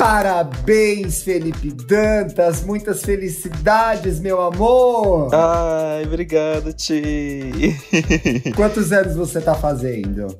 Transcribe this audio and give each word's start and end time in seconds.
Parabéns, 0.00 1.22
Felipe 1.22 1.70
Dantas! 1.72 2.64
Muitas 2.64 3.02
felicidades, 3.02 4.18
meu 4.18 4.40
amor! 4.40 5.28
Ai, 5.34 6.04
obrigado, 6.06 6.72
Ti! 6.72 7.76
Quantos 8.56 8.92
anos 8.92 9.14
você 9.14 9.42
tá 9.42 9.54
fazendo? 9.54 10.34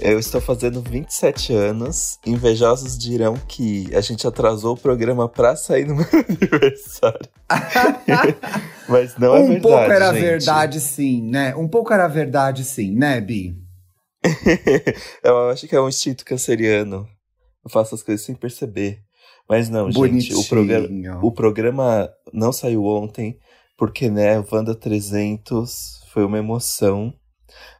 Eu 0.00 0.18
estou 0.18 0.40
fazendo 0.40 0.82
27 0.82 1.52
anos. 1.52 2.18
Invejosos 2.26 2.98
dirão 2.98 3.36
que 3.46 3.88
a 3.94 4.00
gente 4.00 4.26
atrasou 4.26 4.74
o 4.74 4.76
programa 4.76 5.28
pra 5.28 5.54
sair 5.54 5.86
no 5.86 5.94
meu 5.94 6.06
aniversário. 6.28 7.28
Mas 8.88 9.16
não 9.16 9.36
é 9.36 9.38
um 9.38 9.46
verdade. 9.46 9.58
Um 9.58 9.62
pouco 9.62 9.78
era 9.92 10.12
gente. 10.12 10.22
verdade, 10.22 10.80
sim, 10.80 11.30
né? 11.30 11.54
Um 11.54 11.68
pouco 11.68 11.92
era 11.92 12.08
verdade, 12.08 12.64
sim, 12.64 12.96
né, 12.96 13.20
Bi? 13.20 13.56
eu 15.22 15.50
acho 15.50 15.68
que 15.68 15.76
é 15.76 15.80
um 15.80 15.88
instinto 15.88 16.24
canceriano. 16.24 17.06
Eu 17.64 17.70
faço 17.70 17.94
as 17.94 18.02
coisas 18.02 18.24
sem 18.24 18.34
perceber. 18.34 19.02
Mas 19.48 19.68
não, 19.68 19.90
Bonitinho. 19.90 20.20
gente, 20.20 20.34
o 20.34 20.48
programa, 20.48 21.20
o 21.22 21.32
programa 21.32 22.10
não 22.32 22.52
saiu 22.52 22.84
ontem, 22.84 23.38
porque, 23.76 24.08
né, 24.08 24.38
o 24.38 24.46
Wanda 24.50 24.74
300 24.74 26.02
foi 26.12 26.24
uma 26.24 26.38
emoção. 26.38 27.12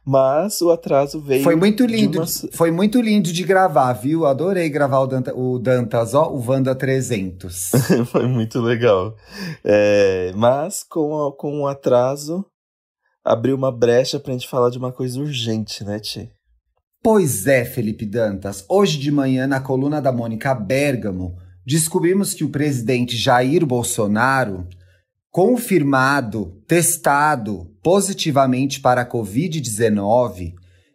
Mas 0.05 0.61
o 0.61 0.69
atraso 0.69 1.19
veio. 1.19 1.43
Foi 1.43 1.55
muito 1.55 1.85
lindo, 1.85 2.19
uma... 2.19 2.27
foi 2.51 2.69
muito 2.69 3.01
lindo 3.01 3.31
de 3.31 3.43
gravar, 3.43 3.93
viu? 3.93 4.25
Adorei 4.25 4.69
gravar 4.69 4.99
o, 4.99 5.07
Danta, 5.07 5.33
o 5.35 5.57
Dantas, 5.57 6.13
ó, 6.13 6.29
o 6.29 6.43
Wanda 6.45 6.75
300. 6.75 7.71
foi 8.11 8.27
muito 8.27 8.59
legal. 8.59 9.15
É, 9.63 10.31
mas 10.35 10.83
com, 10.83 11.31
com 11.37 11.61
o 11.61 11.67
atraso, 11.67 12.45
abriu 13.23 13.55
uma 13.55 13.71
brecha 13.71 14.19
pra 14.19 14.33
gente 14.33 14.47
falar 14.47 14.69
de 14.69 14.77
uma 14.77 14.91
coisa 14.91 15.19
urgente, 15.19 15.83
né, 15.83 15.99
Ti? 15.99 16.29
Pois 17.03 17.47
é, 17.47 17.65
Felipe 17.65 18.05
Dantas. 18.05 18.63
Hoje 18.69 18.97
de 18.97 19.11
manhã, 19.11 19.45
na 19.45 19.59
coluna 19.59 20.01
da 20.01 20.09
Mônica 20.09 20.55
Bergamo, 20.55 21.35
descobrimos 21.65 22.33
que 22.33 22.45
o 22.45 22.49
presidente 22.49 23.17
Jair 23.17 23.65
Bolsonaro, 23.65 24.65
confirmado, 25.29 26.63
testado 26.65 27.69
positivamente 27.83 28.79
para 28.79 29.01
a 29.01 29.05
Covid-19, 29.05 30.53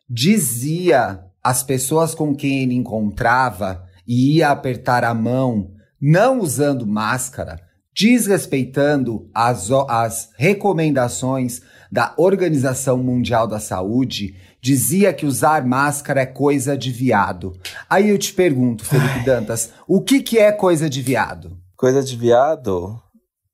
dizia 0.08 1.20
às 1.44 1.62
pessoas 1.62 2.14
com 2.14 2.34
quem 2.34 2.62
ele 2.62 2.74
encontrava 2.74 3.84
e 4.06 4.36
ia 4.36 4.48
apertar 4.48 5.04
a 5.04 5.12
mão, 5.12 5.72
não 6.00 6.40
usando 6.40 6.86
máscara, 6.86 7.60
desrespeitando 7.94 9.28
as, 9.34 9.70
as 9.86 10.30
recomendações 10.38 11.60
da 11.92 12.14
Organização 12.16 12.96
Mundial 12.96 13.46
da 13.46 13.60
Saúde, 13.60 14.34
dizia 14.60 15.12
que 15.12 15.26
usar 15.26 15.64
máscara 15.64 16.22
é 16.22 16.26
coisa 16.26 16.76
de 16.76 16.90
viado. 16.90 17.58
Aí 17.88 18.08
eu 18.10 18.18
te 18.18 18.32
pergunto, 18.32 18.84
Felipe 18.84 19.18
Ai. 19.18 19.24
Dantas, 19.24 19.72
o 19.86 20.00
que, 20.00 20.20
que 20.20 20.38
é 20.38 20.52
coisa 20.52 20.88
de 20.88 21.00
viado? 21.02 21.56
Coisa 21.76 22.02
de 22.02 22.16
viado, 22.16 23.00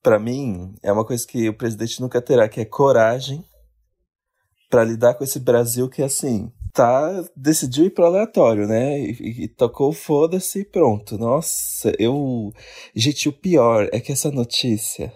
para 0.03 0.19
mim, 0.19 0.75
é 0.83 0.93
uma 0.93 1.05
coisa 1.05 1.27
que 1.27 1.49
o 1.49 1.55
presidente 1.55 2.01
nunca 2.01 2.21
terá, 2.21 2.49
que 2.49 2.61
é 2.61 2.65
coragem 2.65 3.45
para 4.71 4.85
lidar 4.85 5.15
com 5.15 5.25
esse 5.25 5.39
Brasil 5.39 5.89
que, 5.89 6.03
assim, 6.03 6.51
tá, 6.73 7.25
decidiu 7.37 7.85
ir 7.85 7.91
pro 7.91 8.05
aleatório, 8.05 8.67
né? 8.67 8.99
E, 8.99 9.45
e 9.45 9.49
tocou 9.49 9.93
foda-se 9.93 10.61
e 10.61 10.65
pronto. 10.65 11.17
Nossa, 11.17 11.93
eu. 11.99 12.53
Gente, 12.95 13.29
o 13.29 13.33
pior 13.33 13.89
é 13.93 14.01
que 14.01 14.11
essa 14.11 14.31
notícia 14.31 15.13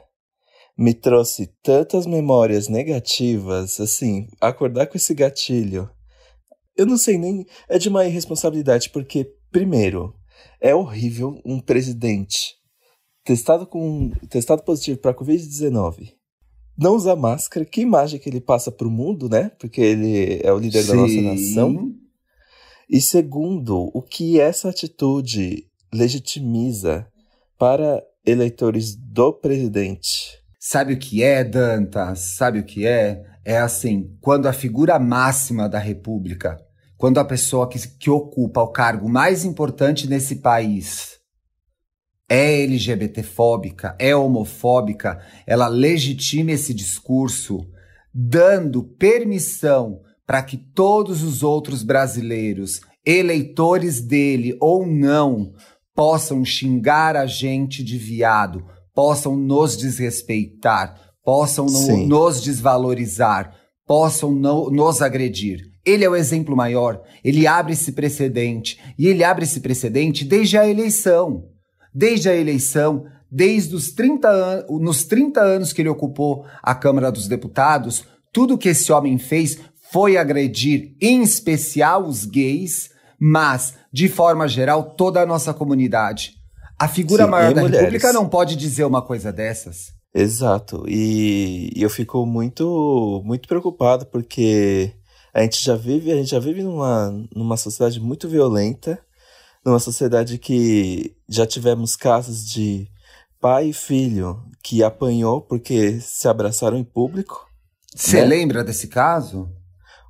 me 0.78 0.94
trouxe 0.94 1.52
tantas 1.62 2.06
memórias 2.06 2.68
negativas, 2.68 3.80
assim, 3.80 4.28
acordar 4.40 4.86
com 4.86 4.96
esse 4.96 5.12
gatilho. 5.12 5.90
Eu 6.76 6.86
não 6.86 6.96
sei 6.96 7.18
nem. 7.18 7.44
É 7.68 7.78
de 7.78 7.88
uma 7.88 8.06
irresponsabilidade, 8.06 8.90
porque, 8.90 9.34
primeiro, 9.50 10.14
é 10.60 10.74
horrível 10.74 11.40
um 11.44 11.58
presidente 11.58 12.54
testado, 13.24 13.66
com, 13.66 14.10
testado 14.30 14.62
positivo 14.62 14.98
para 14.98 15.14
Covid-19 15.14 16.16
não 16.78 16.94
usar 16.94 17.16
máscara. 17.16 17.66
Que 17.66 17.80
imagem 17.80 18.20
que 18.20 18.28
ele 18.28 18.40
passa 18.40 18.70
para 18.70 18.86
o 18.86 18.90
mundo, 18.90 19.28
né? 19.28 19.50
Porque 19.58 19.80
ele 19.80 20.40
é 20.42 20.52
o 20.52 20.58
líder 20.58 20.82
Sim. 20.82 20.88
da 20.88 20.94
nossa 20.94 21.20
nação. 21.20 21.92
E 22.88 23.00
segundo, 23.00 23.90
o 23.92 24.00
que 24.00 24.40
essa 24.40 24.70
atitude 24.70 25.66
legitimiza 25.92 27.06
para 27.58 28.02
eleitores 28.24 28.94
do 28.94 29.32
presidente? 29.32 30.37
Sabe 30.58 30.94
o 30.94 30.98
que 30.98 31.22
é, 31.22 31.44
Dantas? 31.44 32.36
Sabe 32.36 32.58
o 32.58 32.64
que 32.64 32.84
é? 32.84 33.22
É 33.44 33.58
assim, 33.58 34.16
quando 34.20 34.46
a 34.46 34.52
figura 34.52 34.98
máxima 34.98 35.68
da 35.68 35.78
República, 35.78 36.58
quando 36.96 37.18
a 37.18 37.24
pessoa 37.24 37.68
que, 37.68 37.78
que 37.96 38.10
ocupa 38.10 38.60
o 38.60 38.72
cargo 38.72 39.08
mais 39.08 39.44
importante 39.44 40.08
nesse 40.08 40.36
país 40.36 41.16
é 42.28 42.62
LGBTfóbica, 42.62 43.96
é 43.98 44.14
homofóbica, 44.14 45.24
ela 45.46 45.68
legitima 45.68 46.50
esse 46.50 46.74
discurso, 46.74 47.60
dando 48.12 48.82
permissão 48.82 50.00
para 50.26 50.42
que 50.42 50.58
todos 50.58 51.22
os 51.22 51.42
outros 51.42 51.82
brasileiros, 51.82 52.80
eleitores 53.06 54.00
dele 54.00 54.58
ou 54.60 54.86
não, 54.86 55.54
possam 55.94 56.44
xingar 56.44 57.16
a 57.16 57.24
gente 57.26 57.82
de 57.82 57.96
viado, 57.96 58.66
possam 58.98 59.36
nos 59.36 59.76
desrespeitar, 59.76 60.98
possam 61.24 61.66
no, 61.66 62.04
nos 62.04 62.42
desvalorizar, 62.42 63.54
possam 63.86 64.32
no, 64.32 64.72
nos 64.72 65.00
agredir. 65.00 65.60
Ele 65.86 66.04
é 66.04 66.10
o 66.10 66.16
exemplo 66.16 66.56
maior, 66.56 67.00
ele 67.22 67.46
abre 67.46 67.74
esse 67.74 67.92
precedente, 67.92 68.76
e 68.98 69.06
ele 69.06 69.22
abre 69.22 69.44
esse 69.44 69.60
precedente 69.60 70.24
desde 70.24 70.58
a 70.58 70.68
eleição 70.68 71.44
desde 71.94 72.28
a 72.28 72.34
eleição, 72.36 73.04
desde 73.30 73.74
os 73.74 73.92
30 73.92 74.28
anos, 74.28 74.80
nos 74.80 75.04
30 75.04 75.40
anos 75.40 75.72
que 75.72 75.80
ele 75.82 75.88
ocupou 75.88 76.44
a 76.60 76.74
Câmara 76.74 77.12
dos 77.12 77.28
Deputados, 77.28 78.04
tudo 78.32 78.58
que 78.58 78.70
esse 78.70 78.92
homem 78.92 79.16
fez 79.16 79.58
foi 79.92 80.16
agredir, 80.16 80.96
em 81.00 81.22
especial 81.22 82.04
os 82.04 82.24
gays, 82.24 82.90
mas, 83.18 83.74
de 83.92 84.08
forma 84.08 84.46
geral, 84.46 84.94
toda 84.96 85.20
a 85.20 85.26
nossa 85.26 85.54
comunidade. 85.54 86.37
A 86.78 86.88
figura 86.88 87.24
Sim, 87.24 87.30
maior 87.30 87.54
da 87.54 87.62
mulheres. 87.62 87.80
República 87.80 88.12
não 88.12 88.28
pode 88.28 88.56
dizer 88.56 88.84
uma 88.84 89.02
coisa 89.02 89.32
dessas. 89.32 89.92
Exato. 90.14 90.84
E 90.88 91.72
eu 91.76 91.90
fico 91.90 92.24
muito, 92.24 93.22
muito 93.24 93.48
preocupado 93.48 94.06
porque 94.06 94.92
a 95.34 95.42
gente 95.42 95.62
já 95.62 95.76
vive, 95.76 96.12
a 96.12 96.16
gente 96.16 96.30
já 96.30 96.38
vive 96.38 96.62
numa, 96.62 97.10
numa 97.34 97.56
sociedade 97.56 98.00
muito 98.00 98.28
violenta 98.28 98.98
numa 99.64 99.78
sociedade 99.78 100.38
que 100.38 101.14
já 101.28 101.46
tivemos 101.46 101.96
casos 101.96 102.46
de 102.46 102.88
pai 103.40 103.68
e 103.68 103.72
filho 103.72 104.42
que 104.62 104.82
apanhou 104.82 105.40
porque 105.40 106.00
se 106.00 106.26
abraçaram 106.26 106.76
em 106.76 106.84
público. 106.84 107.46
Você 107.94 108.20
né? 108.20 108.26
lembra 108.26 108.64
desse 108.64 108.88
caso? 108.88 109.48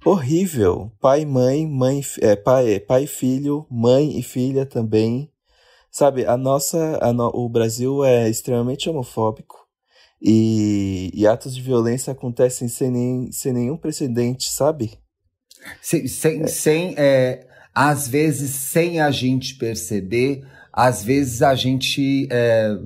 Horrível. 0.05 0.93
Pai 1.01 1.23
e 1.23 1.27
mãe, 1.27 1.67
mãe, 1.67 2.01
é, 2.21 2.37
pai, 2.37 2.79
pai 2.81 3.05
e 3.05 3.07
filho, 3.07 3.67
mãe 3.71 4.19
e 4.19 4.23
filha 4.23 4.65
também. 4.65 5.31
Sabe, 5.91 6.27
a 6.27 6.37
nossa, 6.37 6.99
a 7.03 7.13
no, 7.13 7.31
o 7.35 7.49
Brasil 7.49 8.05
é 8.05 8.29
extremamente 8.29 8.89
homofóbico 8.89 9.57
e, 10.21 11.11
e 11.15 11.27
atos 11.27 11.55
de 11.55 11.63
violência 11.63 12.13
acontecem 12.13 12.69
sem, 12.69 12.91
nem, 12.91 13.33
sem 13.33 13.53
nenhum 13.53 13.77
precedente, 13.77 14.51
sabe? 14.51 14.99
Sem, 15.81 16.07
sem, 16.07 16.43
é. 16.43 16.47
sem 16.47 16.95
é, 16.97 17.47
às 17.75 18.09
vezes 18.09 18.51
sem 18.51 19.01
a 19.01 19.11
gente 19.11 19.57
perceber, 19.57 20.45
às 20.73 21.03
vezes 21.03 21.43
a 21.43 21.55
gente. 21.55 22.29
É, 22.31 22.77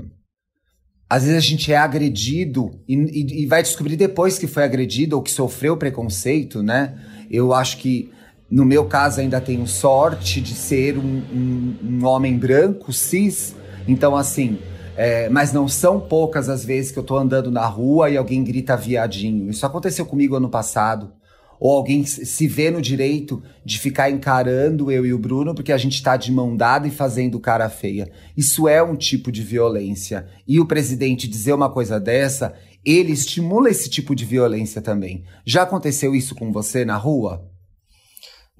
às 1.08 1.24
vezes 1.24 1.36
a 1.36 1.46
gente 1.46 1.70
é 1.70 1.76
agredido 1.76 2.80
e, 2.88 2.94
e, 2.94 3.42
e, 3.42 3.46
vai 3.46 3.62
descobrir 3.62 3.96
depois 3.96 4.38
que 4.38 4.46
foi 4.46 4.64
agredido 4.64 5.14
ou 5.14 5.22
que 5.22 5.30
sofreu 5.30 5.76
preconceito, 5.76 6.62
né? 6.62 6.98
Eu 7.30 7.52
acho 7.52 7.76
que, 7.78 8.10
no 8.52 8.66
meu 8.66 8.84
caso, 8.84 9.18
ainda 9.18 9.40
tenho 9.40 9.66
sorte 9.66 10.38
de 10.38 10.54
ser 10.54 10.98
um, 10.98 11.22
um, 11.32 11.76
um 11.82 12.04
homem 12.04 12.36
branco, 12.36 12.92
cis. 12.92 13.56
Então, 13.88 14.14
assim, 14.14 14.58
é, 14.94 15.30
mas 15.30 15.54
não 15.54 15.66
são 15.66 15.98
poucas 15.98 16.50
as 16.50 16.62
vezes 16.62 16.92
que 16.92 16.98
eu 16.98 17.02
tô 17.02 17.16
andando 17.16 17.50
na 17.50 17.64
rua 17.64 18.10
e 18.10 18.16
alguém 18.18 18.44
grita 18.44 18.76
viadinho. 18.76 19.48
Isso 19.48 19.64
aconteceu 19.64 20.04
comigo 20.04 20.36
ano 20.36 20.50
passado 20.50 21.12
ou 21.58 21.72
alguém 21.72 22.04
se 22.04 22.46
vê 22.46 22.70
no 22.70 22.82
direito 22.82 23.42
de 23.64 23.78
ficar 23.78 24.10
encarando 24.10 24.90
eu 24.90 25.06
e 25.06 25.14
o 25.14 25.18
Bruno 25.18 25.54
porque 25.54 25.72
a 25.72 25.78
gente 25.78 25.94
está 25.94 26.18
de 26.18 26.30
mão 26.30 26.54
dada 26.54 26.86
e 26.86 26.90
fazendo 26.90 27.40
cara 27.40 27.70
feia. 27.70 28.10
Isso 28.36 28.68
é 28.68 28.82
um 28.82 28.96
tipo 28.96 29.32
de 29.32 29.42
violência. 29.42 30.26
E 30.46 30.60
o 30.60 30.66
presidente 30.66 31.26
dizer 31.26 31.54
uma 31.54 31.70
coisa 31.70 31.98
dessa, 31.98 32.52
ele 32.84 33.12
estimula 33.12 33.70
esse 33.70 33.88
tipo 33.88 34.14
de 34.14 34.26
violência 34.26 34.82
também. 34.82 35.24
Já 35.46 35.62
aconteceu 35.62 36.14
isso 36.14 36.34
com 36.34 36.52
você 36.52 36.84
na 36.84 36.98
rua? 36.98 37.50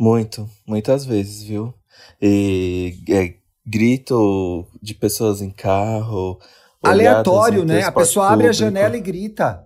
Muito, 0.03 0.51
muitas 0.67 1.05
vezes, 1.05 1.45
viu? 1.45 1.73
E 2.21 2.99
é, 3.09 3.35
grito 3.65 4.67
de 4.83 4.95
pessoas 4.95 5.41
em 5.41 5.51
carro. 5.51 6.41
Aleatório, 6.83 7.65
né? 7.65 7.85
A 7.85 7.93
pessoa 7.93 8.27
público. 8.27 8.33
abre 8.33 8.49
a 8.49 8.53
janela 8.53 8.97
e 8.97 9.01
grita. 9.01 9.65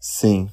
Sim, 0.00 0.48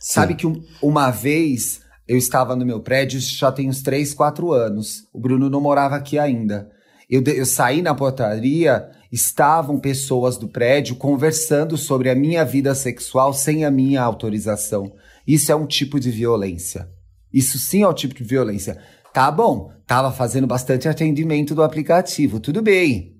Sabe 0.00 0.36
que 0.36 0.46
um, 0.46 0.62
uma 0.80 1.10
vez 1.10 1.80
eu 2.06 2.16
estava 2.16 2.54
no 2.54 2.64
meu 2.64 2.80
prédio, 2.80 3.18
já 3.18 3.50
tem 3.50 3.68
uns 3.68 3.82
3, 3.82 4.14
4 4.14 4.52
anos. 4.52 5.02
O 5.12 5.18
Bruno 5.18 5.50
não 5.50 5.60
morava 5.60 5.96
aqui 5.96 6.20
ainda. 6.20 6.70
Eu, 7.10 7.20
eu 7.24 7.44
saí 7.44 7.82
na 7.82 7.96
portaria, 7.96 8.88
estavam 9.10 9.80
pessoas 9.80 10.36
do 10.36 10.46
prédio 10.46 10.94
conversando 10.94 11.76
sobre 11.76 12.10
a 12.10 12.14
minha 12.14 12.44
vida 12.44 12.76
sexual 12.76 13.32
sem 13.32 13.64
a 13.64 13.72
minha 13.72 14.02
autorização. 14.02 14.92
Isso 15.26 15.50
é 15.50 15.56
um 15.56 15.66
tipo 15.66 15.98
de 15.98 16.12
violência. 16.12 16.88
Isso 17.32 17.58
sim 17.58 17.82
é 17.82 17.88
um 17.88 17.94
tipo 17.94 18.14
de 18.14 18.24
violência. 18.24 18.78
Tá 19.12 19.30
bom, 19.30 19.72
tava 19.86 20.12
fazendo 20.12 20.46
bastante 20.46 20.88
atendimento 20.88 21.54
do 21.54 21.62
aplicativo, 21.62 22.40
tudo 22.40 22.62
bem. 22.62 23.16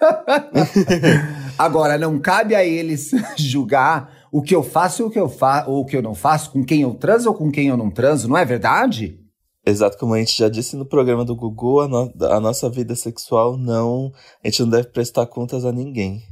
Agora, 1.58 1.98
não 1.98 2.18
cabe 2.18 2.54
a 2.54 2.64
eles 2.64 3.10
julgar 3.36 4.28
o 4.30 4.42
que 4.42 4.54
eu 4.54 4.62
faço 4.62 5.02
ou 5.02 5.08
o 5.08 5.12
que 5.12 5.18
eu 5.18 5.28
fa 5.28 5.64
ou 5.66 5.80
o 5.80 5.84
que 5.84 5.96
eu 5.96 6.02
não 6.02 6.14
faço, 6.14 6.52
com 6.52 6.64
quem 6.64 6.82
eu 6.82 6.94
transo 6.94 7.28
ou 7.28 7.34
com 7.34 7.50
quem 7.50 7.68
eu 7.68 7.76
não 7.76 7.90
transo, 7.90 8.28
não 8.28 8.36
é 8.36 8.44
verdade? 8.44 9.18
Exato, 9.66 9.98
como 9.98 10.14
a 10.14 10.18
gente 10.18 10.36
já 10.36 10.48
disse 10.48 10.76
no 10.76 10.86
programa 10.86 11.24
do 11.24 11.36
Gugu, 11.36 11.80
a, 11.80 11.88
no 11.88 12.12
a 12.24 12.40
nossa 12.40 12.70
vida 12.70 12.94
sexual 12.94 13.58
não. 13.58 14.12
A 14.42 14.48
gente 14.48 14.62
não 14.62 14.70
deve 14.70 14.88
prestar 14.88 15.26
contas 15.26 15.64
a 15.64 15.72
ninguém. 15.72 16.22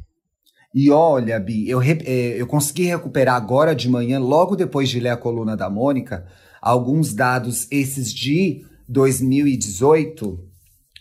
E 0.74 0.90
olha, 0.90 1.38
Bi, 1.38 1.68
eu, 1.68 1.82
é, 1.82 1.96
eu 2.40 2.46
consegui 2.46 2.84
recuperar 2.84 3.34
agora 3.34 3.74
de 3.74 3.88
manhã, 3.88 4.18
logo 4.18 4.56
depois 4.56 4.88
de 4.88 5.00
ler 5.00 5.10
a 5.10 5.16
coluna 5.16 5.56
da 5.56 5.68
Mônica, 5.68 6.26
alguns 6.60 7.14
dados, 7.14 7.66
esses 7.70 8.12
de 8.12 8.64
2018, 8.88 10.38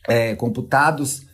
é, 0.08 0.36
computados 0.36 1.26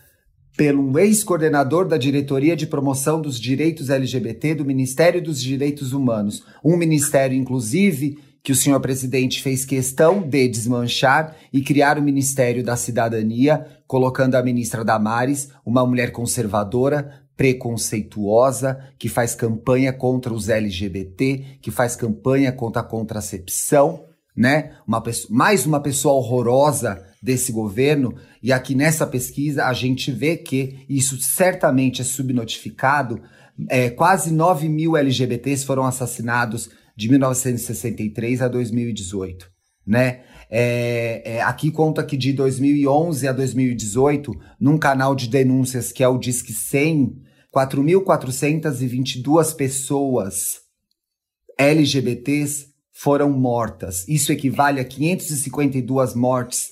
pelo 0.58 1.00
ex-coordenador 1.00 1.88
da 1.88 1.98
Diretoria 1.98 2.56
de 2.56 2.68
Promoção 2.68 3.22
dos 3.22 3.40
Direitos 3.40 3.90
LGBT 3.90 4.56
do 4.56 4.66
Ministério 4.66 5.22
dos 5.22 5.42
Direitos 5.42 5.94
Humanos. 5.94 6.44
Um 6.64 6.78
ministério, 6.78 7.38
inclusive, 7.38 8.20
que 8.44 8.52
o 8.52 8.56
senhor 8.56 8.80
presidente 8.80 9.42
fez 9.42 9.64
questão 9.64 10.22
de 10.22 10.48
desmanchar 10.48 11.36
e 11.54 11.62
criar 11.62 11.98
o 11.98 12.02
Ministério 12.02 12.64
da 12.64 12.76
Cidadania, 12.76 13.66
colocando 13.88 14.36
a 14.36 14.44
ministra 14.44 14.84
Damares, 14.84 15.50
uma 15.66 15.86
mulher 15.86 16.12
conservadora, 16.12 17.22
preconceituosa, 17.38 18.80
que 19.00 19.10
faz 19.10 19.34
campanha 19.34 19.94
contra 19.94 20.34
os 20.34 20.50
LGBT, 20.50 21.58
que 21.62 21.72
faz 21.72 21.96
campanha 21.96 22.52
contra 22.52 22.82
a 22.82 22.86
contracepção, 22.86 24.06
né? 24.42 24.72
Uma 24.88 25.00
pessoa, 25.00 25.32
mais 25.32 25.68
uma 25.68 25.80
pessoa 25.80 26.16
horrorosa 26.16 27.06
desse 27.22 27.52
governo. 27.52 28.16
E 28.42 28.52
aqui 28.52 28.74
nessa 28.74 29.06
pesquisa 29.06 29.66
a 29.66 29.74
gente 29.74 30.12
vê 30.12 30.36
que 30.36 30.84
isso 30.90 31.22
certamente 31.22 32.02
é 32.02 32.04
subnotificado. 32.04 33.22
É, 33.70 33.92
quase 33.92 34.34
9 34.34 34.68
mil 34.68 34.98
LGBTs 34.98 35.64
foram 35.64 35.86
assassinados 35.86 36.72
de 36.98 37.08
1963 37.08 38.42
a 38.42 38.48
2018, 38.48 39.48
né? 39.86 40.22
É, 40.50 41.22
é, 41.24 41.42
aqui 41.44 41.70
conta 41.70 42.04
que 42.04 42.18
de 42.18 42.34
2011 42.34 43.28
a 43.28 43.32
2018, 43.32 44.34
num 44.60 44.78
canal 44.78 45.16
de 45.16 45.30
denúncias 45.30 45.92
que 45.92 46.04
é 46.04 46.08
o 46.08 46.18
Disque 46.18 46.52
100, 46.52 47.16
4.422 47.56 49.56
pessoas 49.56 50.62
LGBTs 51.58 52.71
foram 52.94 53.32
mortas. 53.32 54.08
Isso 54.08 54.32
equivale 54.32 54.80
a 54.80 54.86
552 54.86 56.14
mortes 56.14 56.70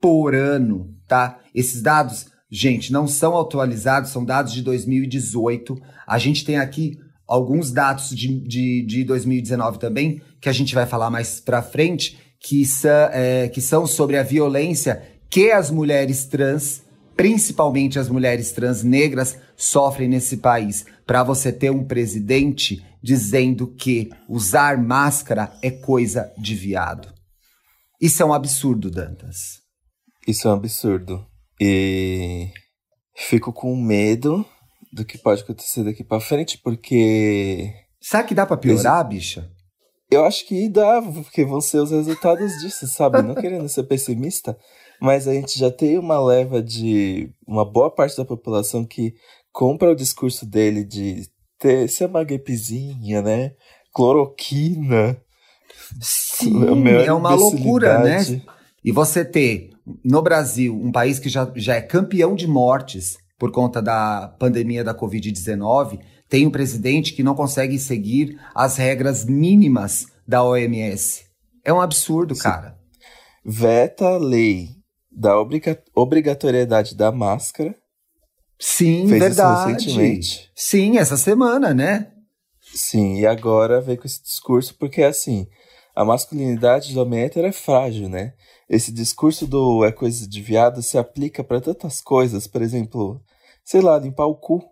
por 0.00 0.34
ano, 0.34 0.94
tá? 1.06 1.40
Esses 1.54 1.82
dados, 1.82 2.26
gente, 2.50 2.92
não 2.92 3.06
são 3.06 3.38
atualizados, 3.38 4.10
são 4.10 4.24
dados 4.24 4.52
de 4.52 4.62
2018. 4.62 5.76
A 6.06 6.18
gente 6.18 6.44
tem 6.44 6.58
aqui 6.58 6.96
alguns 7.26 7.70
dados 7.70 8.10
de, 8.10 8.40
de, 8.46 8.86
de 8.86 9.04
2019 9.04 9.78
também, 9.78 10.22
que 10.40 10.48
a 10.48 10.52
gente 10.52 10.74
vai 10.74 10.86
falar 10.86 11.10
mais 11.10 11.40
pra 11.40 11.62
frente, 11.62 12.18
que, 12.40 12.62
é, 13.12 13.48
que 13.48 13.60
são 13.60 13.86
sobre 13.86 14.16
a 14.16 14.22
violência 14.22 15.02
que 15.30 15.50
as 15.50 15.70
mulheres 15.70 16.24
trans, 16.24 16.82
principalmente 17.18 17.98
as 17.98 18.08
mulheres 18.08 18.52
trans 18.52 18.84
negras, 18.84 19.36
sofrem 19.56 20.08
nesse 20.08 20.36
país. 20.36 20.86
Para 21.04 21.24
você 21.24 21.52
ter 21.52 21.68
um 21.68 21.84
presidente 21.84 22.86
dizendo 23.02 23.66
que 23.66 24.08
usar 24.28 24.78
máscara 24.78 25.52
é 25.60 25.68
coisa 25.68 26.32
de 26.38 26.54
viado. 26.54 27.12
Isso 28.00 28.22
é 28.22 28.24
um 28.24 28.32
absurdo, 28.32 28.88
Dantas. 28.88 29.58
Isso 30.28 30.46
é 30.46 30.52
um 30.52 30.54
absurdo. 30.54 31.26
E 31.60 32.52
fico 33.16 33.52
com 33.52 33.74
medo 33.74 34.46
do 34.92 35.04
que 35.04 35.18
pode 35.18 35.42
acontecer 35.42 35.82
daqui 35.82 36.04
para 36.04 36.20
frente, 36.20 36.56
porque. 36.62 37.72
Será 38.00 38.22
que 38.22 38.34
dá 38.34 38.46
pra 38.46 38.56
piorar, 38.56 39.00
Ex 39.06 39.08
bicha? 39.08 39.50
Eu 40.08 40.24
acho 40.24 40.46
que 40.46 40.68
dá, 40.68 41.02
porque 41.02 41.44
vão 41.44 41.60
ser 41.60 41.78
os 41.78 41.90
resultados 41.90 42.52
disso, 42.60 42.86
sabe? 42.86 43.22
Não 43.22 43.34
querendo 43.36 43.68
ser 43.68 43.82
pessimista, 43.82 44.56
mas 45.00 45.28
a 45.28 45.32
gente 45.32 45.58
já 45.58 45.70
tem 45.70 45.98
uma 45.98 46.18
leva 46.20 46.62
de 46.62 47.30
uma 47.46 47.64
boa 47.64 47.90
parte 47.90 48.16
da 48.16 48.24
população 48.24 48.84
que 48.84 49.14
compra 49.52 49.90
o 49.90 49.96
discurso 49.96 50.44
dele 50.44 50.84
de 50.84 51.28
ter, 51.58 51.88
ser 51.88 52.06
uma 52.06 52.24
gripezinha, 52.24 53.22
né? 53.22 53.52
Cloroquina. 53.92 55.20
Sim, 56.00 56.62
é 57.04 57.12
uma 57.12 57.34
loucura, 57.34 58.00
né? 58.00 58.18
E 58.84 58.92
você 58.92 59.24
ter 59.24 59.70
no 60.04 60.22
Brasil 60.22 60.74
um 60.74 60.92
país 60.92 61.18
que 61.18 61.28
já, 61.28 61.50
já 61.56 61.76
é 61.76 61.80
campeão 61.80 62.34
de 62.34 62.46
mortes 62.46 63.16
por 63.38 63.50
conta 63.52 63.80
da 63.80 64.34
pandemia 64.38 64.82
da 64.82 64.94
Covid-19, 64.94 66.00
tem 66.28 66.46
um 66.46 66.50
presidente 66.50 67.12
que 67.12 67.22
não 67.22 67.34
consegue 67.34 67.78
seguir 67.78 68.38
as 68.54 68.76
regras 68.76 69.24
mínimas 69.24 70.06
da 70.26 70.44
OMS. 70.44 71.24
É 71.64 71.72
um 71.72 71.80
absurdo, 71.80 72.34
Sim. 72.34 72.42
cara. 72.42 72.78
Veta 73.44 74.06
a 74.08 74.18
lei 74.18 74.77
da 75.10 75.38
obriga 75.38 75.82
obrigatoriedade 75.94 76.94
da 76.94 77.10
máscara. 77.10 77.74
Sim, 78.58 79.08
Fez 79.08 79.20
verdade. 79.20 80.50
Sim, 80.54 80.98
essa 80.98 81.16
semana, 81.16 81.72
né? 81.72 82.12
Sim, 82.74 83.18
e 83.18 83.26
agora 83.26 83.80
veio 83.80 83.98
com 83.98 84.06
esse 84.06 84.22
discurso, 84.22 84.74
porque 84.78 85.02
assim, 85.02 85.46
a 85.94 86.04
masculinidade 86.04 86.92
do 86.92 87.00
homem 87.00 87.20
hétero 87.20 87.46
é 87.46 87.52
frágil, 87.52 88.08
né? 88.08 88.34
Esse 88.68 88.92
discurso 88.92 89.46
do 89.46 89.84
é 89.84 89.92
coisa 89.92 90.28
de 90.28 90.42
viado 90.42 90.82
se 90.82 90.98
aplica 90.98 91.42
para 91.42 91.60
tantas 91.60 92.00
coisas, 92.00 92.46
por 92.46 92.60
exemplo, 92.60 93.20
sei 93.64 93.80
lá, 93.80 93.98
limpar 93.98 94.26
o 94.26 94.36
cu. 94.36 94.62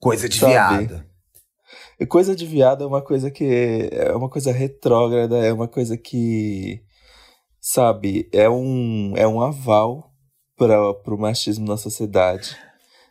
Coisa 0.00 0.28
de 0.28 0.38
viado. 0.38 1.04
E 1.98 2.06
coisa 2.06 2.36
de 2.36 2.44
viado 2.44 2.84
é 2.84 2.86
uma 2.86 3.02
coisa 3.02 3.30
que 3.30 3.88
é 3.92 4.12
uma 4.12 4.28
coisa 4.28 4.52
retrógrada, 4.52 5.38
é 5.38 5.52
uma 5.52 5.68
coisa 5.68 5.96
que 5.96 6.82
sabe, 7.66 8.28
é 8.32 8.48
um 8.48 9.12
é 9.16 9.26
um 9.26 9.40
aval 9.40 10.12
para 10.56 11.14
o 11.14 11.18
machismo 11.18 11.66
na 11.66 11.76
sociedade. 11.76 12.56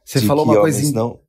Você 0.06 0.22
falou 0.22 0.46
uma 0.46 0.62
coisa 0.62 0.82
in... 0.82 0.94
não 0.94 1.20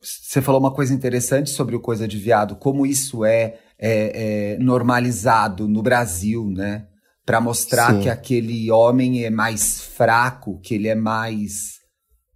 Você 0.00 0.42
falou 0.42 0.60
uma 0.60 0.74
coisa 0.74 0.92
interessante 0.92 1.50
sobre 1.50 1.76
o 1.76 1.80
coisa 1.80 2.08
de 2.08 2.18
viado, 2.18 2.56
como 2.56 2.84
isso 2.84 3.24
é, 3.24 3.58
é, 3.78 4.54
é 4.54 4.58
normalizado 4.58 5.68
no 5.68 5.80
Brasil, 5.80 6.50
né? 6.50 6.88
Para 7.24 7.40
mostrar 7.40 7.94
Sim. 7.94 8.00
que 8.00 8.08
aquele 8.08 8.68
homem 8.72 9.24
é 9.24 9.30
mais 9.30 9.80
fraco, 9.80 10.58
que 10.60 10.74
ele 10.74 10.88
é 10.88 10.96
mais 10.96 11.78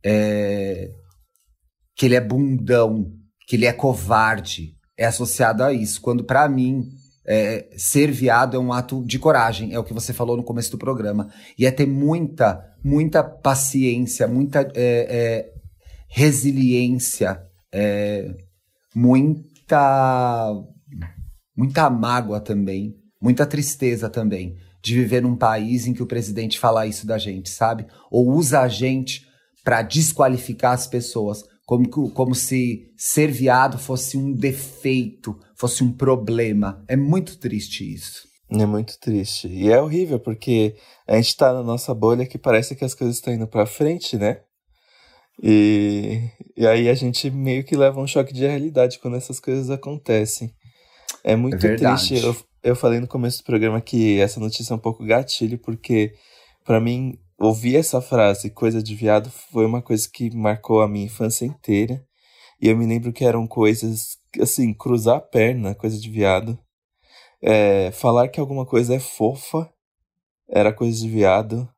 é, 0.04 0.90
que 1.96 2.06
ele 2.06 2.14
é 2.14 2.20
bundão, 2.20 3.10
que 3.48 3.56
ele 3.56 3.66
é 3.66 3.72
covarde, 3.72 4.76
é 4.96 5.06
associado 5.06 5.64
a 5.64 5.72
isso. 5.72 6.00
Quando 6.00 6.22
para 6.22 6.48
mim 6.48 6.84
é, 7.26 7.68
ser 7.76 8.10
viado 8.10 8.56
é 8.56 8.60
um 8.60 8.72
ato 8.72 9.04
de 9.04 9.18
coragem, 9.18 9.72
é 9.72 9.78
o 9.78 9.84
que 9.84 9.94
você 9.94 10.12
falou 10.12 10.36
no 10.36 10.44
começo 10.44 10.70
do 10.70 10.78
programa. 10.78 11.30
E 11.58 11.66
é 11.66 11.70
ter 11.70 11.86
muita, 11.86 12.60
muita 12.84 13.22
paciência, 13.22 14.28
muita 14.28 14.60
é, 14.60 14.72
é, 14.74 15.52
resiliência, 16.08 17.40
é, 17.72 18.34
muita, 18.94 20.52
muita 21.56 21.90
mágoa 21.90 22.40
também, 22.40 22.94
muita 23.20 23.46
tristeza 23.46 24.08
também 24.08 24.56
de 24.84 24.94
viver 24.94 25.22
num 25.22 25.34
país 25.34 25.86
em 25.86 25.94
que 25.94 26.02
o 26.02 26.06
presidente 26.06 26.58
fala 26.58 26.86
isso 26.86 27.06
da 27.06 27.16
gente, 27.16 27.48
sabe? 27.48 27.86
Ou 28.10 28.30
usa 28.30 28.60
a 28.60 28.68
gente 28.68 29.26
para 29.64 29.80
desqualificar 29.80 30.72
as 30.72 30.86
pessoas, 30.86 31.42
como, 31.64 31.88
como 32.10 32.34
se 32.34 32.92
ser 32.94 33.30
viado 33.30 33.78
fosse 33.78 34.18
um 34.18 34.30
defeito, 34.30 35.34
fosse 35.54 35.82
um 35.82 35.92
problema. 35.92 36.84
É 36.88 36.96
muito 36.96 37.38
triste 37.38 37.92
isso. 37.92 38.28
É 38.50 38.66
muito 38.66 38.98
triste. 38.98 39.48
E 39.48 39.70
é 39.70 39.80
horrível, 39.80 40.18
porque 40.20 40.76
a 41.06 41.16
gente 41.16 41.36
tá 41.36 41.52
na 41.52 41.62
nossa 41.62 41.94
bolha 41.94 42.26
que 42.26 42.38
parece 42.38 42.76
que 42.76 42.84
as 42.84 42.94
coisas 42.94 43.16
estão 43.16 43.32
indo 43.32 43.46
pra 43.46 43.66
frente, 43.66 44.16
né? 44.16 44.40
E, 45.42 46.20
e 46.56 46.66
aí 46.66 46.88
a 46.88 46.94
gente 46.94 47.30
meio 47.30 47.64
que 47.64 47.76
leva 47.76 48.00
um 48.00 48.06
choque 48.06 48.32
de 48.32 48.46
realidade 48.46 48.98
quando 48.98 49.16
essas 49.16 49.40
coisas 49.40 49.70
acontecem. 49.70 50.54
É 51.24 51.34
muito 51.34 51.66
é 51.66 51.74
triste. 51.74 52.14
Eu, 52.22 52.36
eu 52.62 52.76
falei 52.76 53.00
no 53.00 53.08
começo 53.08 53.38
do 53.38 53.44
programa 53.44 53.80
que 53.80 54.20
essa 54.20 54.38
notícia 54.38 54.72
é 54.72 54.76
um 54.76 54.80
pouco 54.80 55.04
gatilho, 55.04 55.58
porque 55.58 56.14
para 56.64 56.80
mim 56.80 57.18
ouvir 57.38 57.76
essa 57.76 58.00
frase, 58.00 58.50
coisa 58.50 58.82
de 58.82 58.94
viado, 58.94 59.30
foi 59.30 59.66
uma 59.66 59.82
coisa 59.82 60.08
que 60.10 60.34
marcou 60.34 60.80
a 60.80 60.88
minha 60.88 61.06
infância 61.06 61.44
inteira. 61.44 62.04
E 62.60 62.68
eu 62.68 62.76
me 62.76 62.86
lembro 62.86 63.12
que 63.12 63.24
eram 63.24 63.46
coisas, 63.46 64.16
assim, 64.40 64.72
cruzar 64.74 65.16
a 65.16 65.20
perna, 65.20 65.74
coisa 65.74 65.98
de 65.98 66.10
viado. 66.10 66.58
É, 67.42 67.90
falar 67.92 68.28
que 68.28 68.40
alguma 68.40 68.64
coisa 68.64 68.94
é 68.94 69.00
fofa, 69.00 69.70
era 70.48 70.72
coisa 70.72 70.98
de 70.98 71.08
viado. 71.08 71.68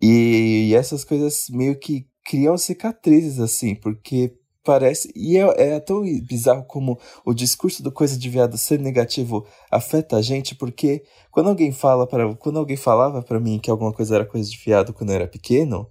E 0.00 0.74
essas 0.74 1.04
coisas 1.04 1.46
meio 1.50 1.78
que 1.78 2.06
criam 2.24 2.56
cicatrizes, 2.58 3.38
assim, 3.38 3.74
porque 3.74 4.36
parece. 4.64 5.12
E 5.14 5.36
é, 5.36 5.74
é, 5.74 5.80
tão 5.80 6.02
bizarro 6.26 6.64
como 6.66 6.98
o 7.24 7.34
discurso 7.34 7.82
do 7.82 7.92
coisa 7.92 8.18
de 8.18 8.28
viado 8.28 8.56
ser 8.56 8.78
negativo 8.78 9.46
afeta 9.70 10.16
a 10.16 10.22
gente, 10.22 10.54
porque 10.54 11.04
quando 11.30 11.48
alguém 11.48 11.72
fala 11.72 12.06
para 12.06 12.34
quando 12.36 12.58
alguém 12.58 12.76
falava 12.76 13.22
para 13.22 13.40
mim 13.40 13.58
que 13.58 13.70
alguma 13.70 13.92
coisa 13.92 14.16
era 14.16 14.26
coisa 14.26 14.48
de 14.50 14.58
viado 14.58 14.92
quando 14.92 15.10
eu 15.10 15.16
era 15.16 15.28
pequeno, 15.28 15.88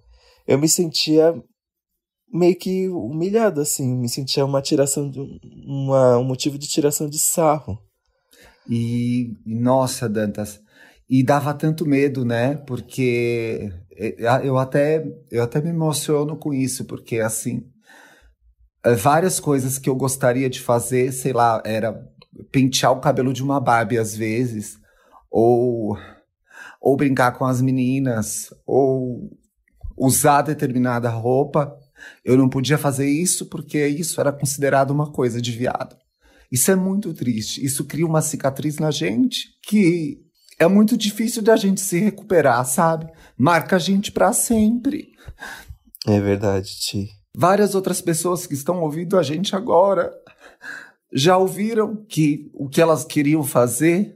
eu 0.47 0.57
me 0.57 0.67
sentia 0.67 1.33
meio 2.33 2.55
que 2.55 2.87
humilhado, 2.89 3.61
assim, 3.61 3.95
me 3.95 4.09
sentia 4.09 4.45
uma 4.45 4.61
tiração 4.61 5.09
de 5.09 5.19
uma, 5.65 6.17
um 6.17 6.23
motivo 6.23 6.57
de 6.57 6.67
tiração 6.67 7.09
de 7.09 7.19
sarro. 7.19 7.77
E, 8.69 9.33
nossa, 9.45 10.07
Dantas, 10.07 10.61
e 11.09 11.23
dava 11.23 11.53
tanto 11.53 11.85
medo, 11.85 12.23
né? 12.23 12.55
Porque 12.55 13.69
é, 13.97 14.47
eu 14.47 14.57
até, 14.57 15.05
eu 15.29 15.43
até 15.43 15.61
me 15.61 15.69
emociono 15.69 16.37
com 16.37 16.53
isso, 16.53 16.85
porque 16.85 17.19
assim, 17.19 17.65
é, 18.83 18.95
várias 18.95 19.39
coisas 19.39 19.77
que 19.77 19.89
eu 19.89 19.95
gostaria 19.95 20.49
de 20.49 20.61
fazer, 20.61 21.11
sei 21.11 21.33
lá, 21.33 21.61
era 21.65 22.01
pentear 22.51 22.93
o 22.93 23.01
cabelo 23.01 23.33
de 23.33 23.43
uma 23.43 23.59
Barbie 23.59 23.97
às 23.97 24.15
vezes, 24.15 24.79
ou, 25.29 25.97
ou 26.79 26.95
brincar 26.95 27.33
com 27.33 27.45
as 27.45 27.61
meninas, 27.61 28.53
ou 28.65 29.29
usar 29.97 30.41
determinada 30.43 31.09
roupa. 31.09 31.77
Eu 32.23 32.37
não 32.37 32.49
podia 32.49 32.77
fazer 32.77 33.09
isso 33.09 33.45
porque 33.47 33.87
isso 33.87 34.19
era 34.19 34.31
considerado 34.31 34.91
uma 34.91 35.11
coisa 35.11 35.41
de 35.41 35.51
viado. 35.51 35.95
Isso 36.51 36.69
é 36.69 36.75
muito 36.75 37.13
triste. 37.13 37.63
Isso 37.63 37.85
cria 37.85 38.05
uma 38.05 38.21
cicatriz 38.21 38.77
na 38.77 38.91
gente 38.91 39.49
que 39.63 40.19
é 40.59 40.67
muito 40.67 40.97
difícil 40.97 41.41
da 41.41 41.55
gente 41.55 41.81
se 41.81 41.97
recuperar, 41.97 42.63
sabe? 42.65 43.11
Marca 43.37 43.77
a 43.77 43.79
gente 43.79 44.11
para 44.11 44.33
sempre. 44.33 45.13
É 46.05 46.19
verdade, 46.19 46.79
Ti. 46.79 47.09
Várias 47.35 47.73
outras 47.73 48.01
pessoas 48.01 48.45
que 48.45 48.53
estão 48.53 48.81
ouvindo 48.81 49.17
a 49.17 49.23
gente 49.23 49.55
agora 49.55 50.11
já 51.13 51.37
ouviram 51.37 52.05
que 52.07 52.49
o 52.53 52.69
que 52.69 52.81
elas 52.81 53.03
queriam 53.03 53.43
fazer, 53.43 54.15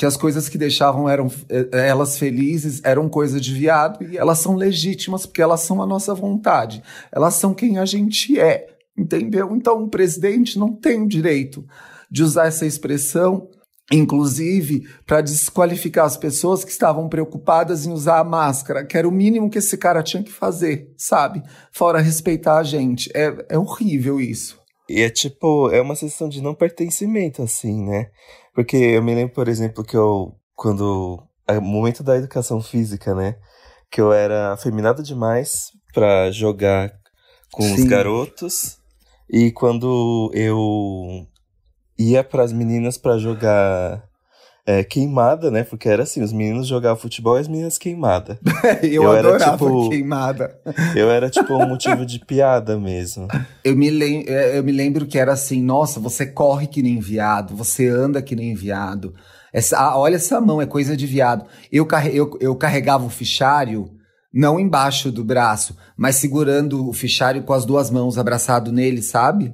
que 0.00 0.06
as 0.06 0.16
coisas 0.16 0.48
que 0.48 0.56
deixavam 0.56 1.06
eram 1.06 1.30
eh, 1.50 1.68
elas 1.72 2.16
felizes 2.16 2.80
eram 2.82 3.06
coisa 3.06 3.38
de 3.38 3.52
viado 3.52 4.02
e 4.02 4.16
elas 4.16 4.38
são 4.38 4.56
legítimas 4.56 5.26
porque 5.26 5.42
elas 5.42 5.60
são 5.60 5.82
a 5.82 5.86
nossa 5.86 6.14
vontade. 6.14 6.82
Elas 7.12 7.34
são 7.34 7.52
quem 7.52 7.76
a 7.76 7.84
gente 7.84 8.40
é. 8.40 8.66
Entendeu? 8.96 9.54
Então 9.54 9.84
o 9.84 9.90
presidente 9.90 10.58
não 10.58 10.72
tem 10.72 11.02
o 11.02 11.06
direito 11.06 11.66
de 12.10 12.22
usar 12.22 12.46
essa 12.46 12.64
expressão, 12.64 13.50
inclusive 13.92 14.88
para 15.04 15.20
desqualificar 15.20 16.06
as 16.06 16.16
pessoas 16.16 16.64
que 16.64 16.70
estavam 16.70 17.06
preocupadas 17.06 17.84
em 17.84 17.92
usar 17.92 18.20
a 18.20 18.24
máscara, 18.24 18.86
que 18.86 18.96
era 18.96 19.06
o 19.06 19.12
mínimo 19.12 19.50
que 19.50 19.58
esse 19.58 19.76
cara 19.76 20.02
tinha 20.02 20.22
que 20.22 20.32
fazer, 20.32 20.94
sabe? 20.96 21.42
Fora 21.70 22.00
respeitar 22.00 22.56
a 22.56 22.62
gente. 22.62 23.10
É, 23.14 23.36
é 23.50 23.58
horrível 23.58 24.18
isso. 24.18 24.58
E 24.88 25.02
é 25.02 25.10
tipo, 25.10 25.70
é 25.70 25.82
uma 25.82 25.94
sensação 25.94 26.26
de 26.26 26.42
não 26.42 26.54
pertencimento, 26.54 27.42
assim, 27.42 27.84
né? 27.84 28.06
Porque 28.60 28.76
eu 28.76 29.02
me 29.02 29.14
lembro, 29.14 29.34
por 29.34 29.48
exemplo, 29.48 29.82
que 29.82 29.96
eu, 29.96 30.38
quando. 30.54 31.26
No 31.48 31.62
momento 31.62 32.02
da 32.02 32.14
educação 32.16 32.60
física, 32.60 33.14
né? 33.14 33.36
Que 33.90 34.02
eu 34.02 34.12
era 34.12 34.52
afeminado 34.52 35.02
demais 35.02 35.72
para 35.94 36.30
jogar 36.30 36.92
com 37.50 37.62
Sim. 37.62 37.74
os 37.74 37.84
garotos. 37.84 38.78
E 39.30 39.50
quando 39.50 40.30
eu 40.34 41.26
ia 41.98 42.22
para 42.22 42.44
as 42.44 42.52
meninas 42.52 42.98
para 42.98 43.16
jogar 43.16 44.06
é, 44.66 44.84
queimada, 44.84 45.50
né? 45.50 45.64
Porque 45.64 45.88
era 45.88 46.02
assim, 46.02 46.22
os 46.22 46.32
meninos 46.32 46.66
jogavam 46.66 47.00
futebol 47.00 47.36
e 47.36 47.40
as 47.40 47.48
meninas 47.48 47.78
queimada. 47.78 48.38
eu, 48.82 49.04
eu 49.04 49.12
adorava 49.12 49.44
era, 49.44 49.52
tipo, 49.52 49.88
queimada. 49.88 50.60
Eu 50.94 51.10
era 51.10 51.30
tipo 51.30 51.54
um 51.54 51.68
motivo 51.68 52.04
de 52.04 52.18
piada 52.20 52.78
mesmo. 52.78 53.28
Eu 53.64 53.76
me, 53.76 53.90
lem 53.90 54.24
é, 54.26 54.58
eu 54.58 54.62
me 54.62 54.72
lembro 54.72 55.06
que 55.06 55.18
era 55.18 55.32
assim, 55.32 55.62
nossa, 55.62 55.98
você 55.98 56.26
corre 56.26 56.66
que 56.66 56.82
nem 56.82 56.98
viado, 57.00 57.56
você 57.56 57.88
anda 57.88 58.22
que 58.22 58.36
nem 58.36 58.54
viado. 58.54 59.14
Essa, 59.52 59.78
ah, 59.78 59.98
olha 59.98 60.16
essa 60.16 60.40
mão, 60.40 60.62
é 60.62 60.66
coisa 60.66 60.96
de 60.96 61.06
viado. 61.06 61.44
Eu, 61.72 61.84
carre, 61.84 62.16
eu, 62.16 62.36
eu 62.40 62.54
carregava 62.54 63.04
o 63.04 63.10
fichário 63.10 63.90
não 64.32 64.60
embaixo 64.60 65.10
do 65.10 65.24
braço, 65.24 65.76
mas 65.96 66.16
segurando 66.16 66.88
o 66.88 66.92
fichário 66.92 67.42
com 67.42 67.52
as 67.52 67.64
duas 67.64 67.90
mãos 67.90 68.16
abraçado 68.16 68.70
nele, 68.70 69.02
sabe? 69.02 69.52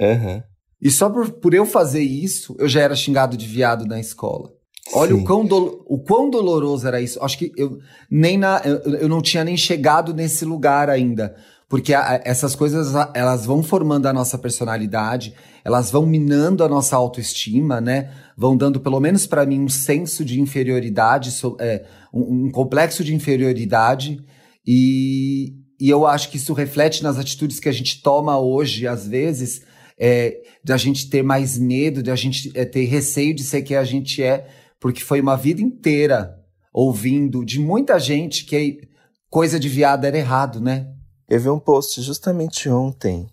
Uhum. 0.00 0.42
E 0.80 0.90
só 0.90 1.08
por, 1.08 1.30
por 1.30 1.54
eu 1.54 1.64
fazer 1.64 2.02
isso, 2.02 2.54
eu 2.58 2.68
já 2.68 2.80
era 2.80 2.94
xingado 2.94 3.36
de 3.36 3.46
viado 3.46 3.86
na 3.86 3.98
escola. 3.98 4.52
Olha 4.92 5.16
o 5.16 5.24
quão, 5.24 5.46
do, 5.46 5.82
o 5.86 5.98
quão 5.98 6.28
doloroso 6.28 6.86
era 6.86 7.00
isso. 7.00 7.22
Acho 7.22 7.38
que 7.38 7.52
eu 7.56 7.78
nem 8.10 8.36
na, 8.36 8.60
eu, 8.64 8.78
eu 8.96 9.08
não 9.08 9.22
tinha 9.22 9.42
nem 9.42 9.56
chegado 9.56 10.12
nesse 10.12 10.44
lugar 10.44 10.90
ainda. 10.90 11.34
Porque 11.68 11.94
a, 11.94 12.20
essas 12.24 12.54
coisas, 12.54 12.92
elas 13.14 13.46
vão 13.46 13.62
formando 13.62 14.06
a 14.06 14.12
nossa 14.12 14.36
personalidade, 14.36 15.34
elas 15.64 15.90
vão 15.90 16.04
minando 16.04 16.62
a 16.62 16.68
nossa 16.68 16.94
autoestima, 16.96 17.80
né? 17.80 18.10
Vão 18.36 18.56
dando, 18.56 18.78
pelo 18.78 19.00
menos 19.00 19.26
para 19.26 19.46
mim, 19.46 19.60
um 19.60 19.68
senso 19.68 20.24
de 20.24 20.40
inferioridade, 20.40 21.32
é, 21.58 21.84
um, 22.12 22.46
um 22.46 22.50
complexo 22.50 23.02
de 23.02 23.14
inferioridade. 23.14 24.22
E, 24.66 25.54
e 25.80 25.88
eu 25.88 26.06
acho 26.06 26.30
que 26.30 26.36
isso 26.36 26.52
reflete 26.52 27.02
nas 27.02 27.18
atitudes 27.18 27.58
que 27.58 27.68
a 27.68 27.72
gente 27.72 28.02
toma 28.02 28.38
hoje, 28.38 28.86
às 28.86 29.08
vezes, 29.08 29.62
é, 29.98 30.42
da 30.62 30.76
gente 30.76 31.08
ter 31.08 31.22
mais 31.22 31.58
medo, 31.58 32.02
de 32.02 32.10
a 32.10 32.16
gente 32.16 32.50
é, 32.54 32.64
ter 32.64 32.84
receio 32.84 33.34
de 33.34 33.44
ser 33.44 33.62
quem 33.62 33.76
a 33.76 33.84
gente 33.84 34.22
é, 34.22 34.48
porque 34.80 35.00
foi 35.00 35.20
uma 35.20 35.36
vida 35.36 35.62
inteira 35.62 36.36
ouvindo 36.72 37.44
de 37.44 37.60
muita 37.60 37.98
gente 37.98 38.44
que 38.44 38.88
coisa 39.30 39.58
de 39.58 39.68
viado 39.68 40.04
era 40.04 40.18
errado, 40.18 40.60
né? 40.60 40.86
Eu 41.28 41.40
vi 41.40 41.48
um 41.48 41.58
post 41.58 42.02
justamente 42.02 42.68
ontem 42.68 43.26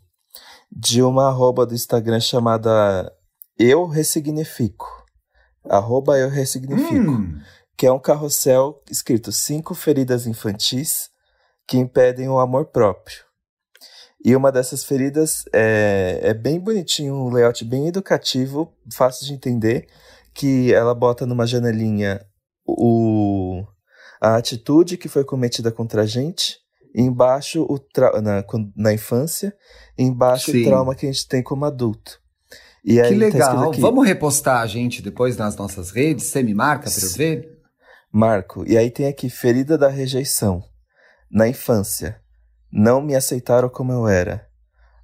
de 0.71 1.01
uma 1.01 1.27
arroba 1.27 1.65
do 1.65 1.73
Instagram 1.73 2.19
chamada 2.19 3.11
Eu 3.57 3.85
Ressignifico. 3.85 4.87
Arroba 5.65 6.17
Eu 6.17 6.29
Ressignifico. 6.29 7.11
Hum. 7.11 7.39
Que 7.75 7.87
é 7.87 7.91
um 7.91 7.99
carrossel 7.99 8.81
escrito 8.89 9.31
cinco 9.31 9.73
feridas 9.73 10.27
infantis 10.27 11.09
que 11.67 11.77
impedem 11.77 12.29
o 12.29 12.39
amor 12.39 12.67
próprio. 12.67 13.30
E 14.23 14.35
uma 14.35 14.51
dessas 14.51 14.83
feridas 14.83 15.43
é, 15.51 16.19
é 16.21 16.33
bem 16.33 16.59
bonitinho, 16.59 17.15
um 17.15 17.29
layout 17.29 17.65
bem 17.65 17.87
educativo, 17.87 18.71
fácil 18.91 19.25
de 19.25 19.33
entender, 19.33 19.87
que 20.33 20.73
ela 20.73 20.93
bota 20.93 21.25
numa 21.25 21.47
janelinha 21.47 22.23
o, 22.65 23.63
a 24.21 24.35
atitude 24.35 24.97
que 24.97 25.09
foi 25.09 25.23
cometida 25.23 25.71
contra 25.71 26.03
a 26.03 26.05
gente, 26.05 26.57
embaixo 26.95 27.63
o 27.63 27.79
na, 28.21 28.45
na 28.75 28.93
infância, 28.93 29.55
embaixo 29.97 30.51
Sim. 30.51 30.61
o 30.61 30.65
trauma 30.65 30.95
que 30.95 31.07
a 31.07 31.11
gente 31.11 31.27
tem 31.27 31.41
como 31.41 31.65
adulto. 31.65 32.21
E 32.83 32.95
que 32.95 33.01
tá 33.01 33.09
legal. 33.09 33.71
Tá 33.71 33.77
Vamos 33.79 34.05
repostar 34.05 34.61
a 34.61 34.67
gente 34.67 35.01
depois 35.01 35.37
nas 35.37 35.55
nossas 35.55 35.91
redes? 35.91 36.27
Você 36.27 36.43
me 36.43 36.53
marca 36.53 36.89
para 36.89 37.03
eu 37.03 37.11
ver? 37.11 37.59
Marco. 38.11 38.63
E 38.67 38.77
aí 38.77 38.91
tem 38.91 39.07
aqui 39.07 39.29
ferida 39.29 39.77
da 39.77 39.87
rejeição. 39.87 40.63
Na 41.29 41.47
infância, 41.47 42.20
não 42.71 43.01
me 43.01 43.15
aceitaram 43.15 43.69
como 43.69 43.91
eu 43.91 44.07
era. 44.07 44.47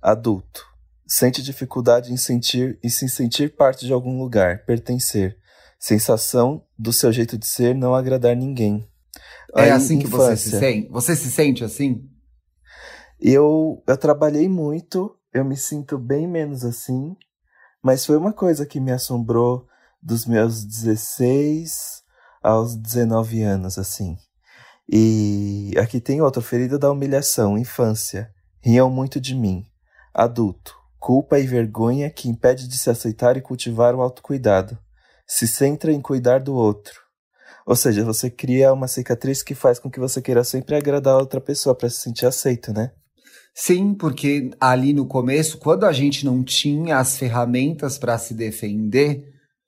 Adulto. 0.02 0.66
Sente 1.06 1.42
dificuldade 1.42 2.12
em 2.12 2.18
sentir 2.18 2.78
e 2.84 2.90
se 2.90 3.08
sentir 3.10 3.56
parte 3.56 3.86
de 3.86 3.94
algum 3.94 4.20
lugar, 4.20 4.66
pertencer. 4.66 5.38
Sensação 5.80 6.64
do 6.78 6.92
seu 6.92 7.12
jeito 7.12 7.38
de 7.38 7.46
ser 7.46 7.76
não 7.76 7.94
agradar 7.94 8.36
ninguém. 8.36 8.88
É 9.56 9.64
Aí, 9.64 9.70
assim 9.72 10.00
que 10.00 10.08
infância. 10.08 10.36
você 10.36 10.50
se 10.50 10.60
sente? 10.60 10.90
Você 10.90 11.16
se 11.16 11.32
sente 11.32 11.64
assim? 11.64 12.10
Eu, 13.20 13.84
eu 13.88 13.98
trabalhei 13.98 14.48
muito, 14.48 15.16
eu 15.34 15.44
me 15.44 15.58
sinto 15.58 15.98
bem 15.98 16.28
menos 16.28 16.64
assim, 16.64 17.16
mas 17.82 18.06
foi 18.06 18.18
uma 18.18 18.34
coisa 18.34 18.66
que 18.66 18.80
me 18.80 18.92
assombrou 18.92 19.68
dos 20.02 20.26
meus 20.26 20.64
16 20.64 22.04
aos 22.44 22.76
19 22.76 23.42
anos, 23.42 23.78
assim. 23.78 24.18
E 24.90 25.74
aqui 25.78 26.00
tem 26.00 26.22
outra, 26.22 26.42
ferida 26.42 26.80
da 26.80 26.92
humilhação, 26.92 27.58
infância. 27.58 28.30
Riam 28.62 28.90
muito 28.90 29.20
de 29.20 29.36
mim. 29.36 29.66
Adulto, 30.14 30.76
culpa 30.98 31.40
e 31.40 31.46
vergonha 31.46 32.10
que 32.10 32.30
impede 32.30 32.68
de 32.68 32.78
se 32.78 32.90
aceitar 32.90 33.36
e 33.36 33.42
cultivar 33.42 33.94
o 33.94 34.02
autocuidado. 34.02 34.78
Se 35.28 35.48
centra 35.48 35.92
em 35.92 36.00
cuidar 36.00 36.40
do 36.40 36.56
outro. 36.56 37.02
Ou 37.66 37.76
seja, 37.76 38.06
você 38.06 38.30
cria 38.30 38.72
uma 38.72 38.88
cicatriz 38.88 39.44
que 39.44 39.54
faz 39.54 39.78
com 39.78 39.92
que 39.92 40.00
você 40.00 40.22
queira 40.22 40.44
sempre 40.44 40.74
agradar 40.74 41.16
a 41.16 41.20
outra 41.20 41.42
pessoa 41.42 41.76
para 41.76 41.90
se 41.90 42.00
sentir 42.00 42.26
aceito, 42.26 42.72
né? 42.72 42.92
Sim, 43.54 43.94
porque 43.94 44.52
ali 44.60 44.94
no 44.94 45.06
começo, 45.06 45.58
quando 45.58 45.84
a 45.84 45.92
gente 45.92 46.24
não 46.24 46.44
tinha 46.44 46.98
as 46.98 47.18
ferramentas 47.18 47.98
para 47.98 48.18
se 48.18 48.34
defender, 48.34 49.24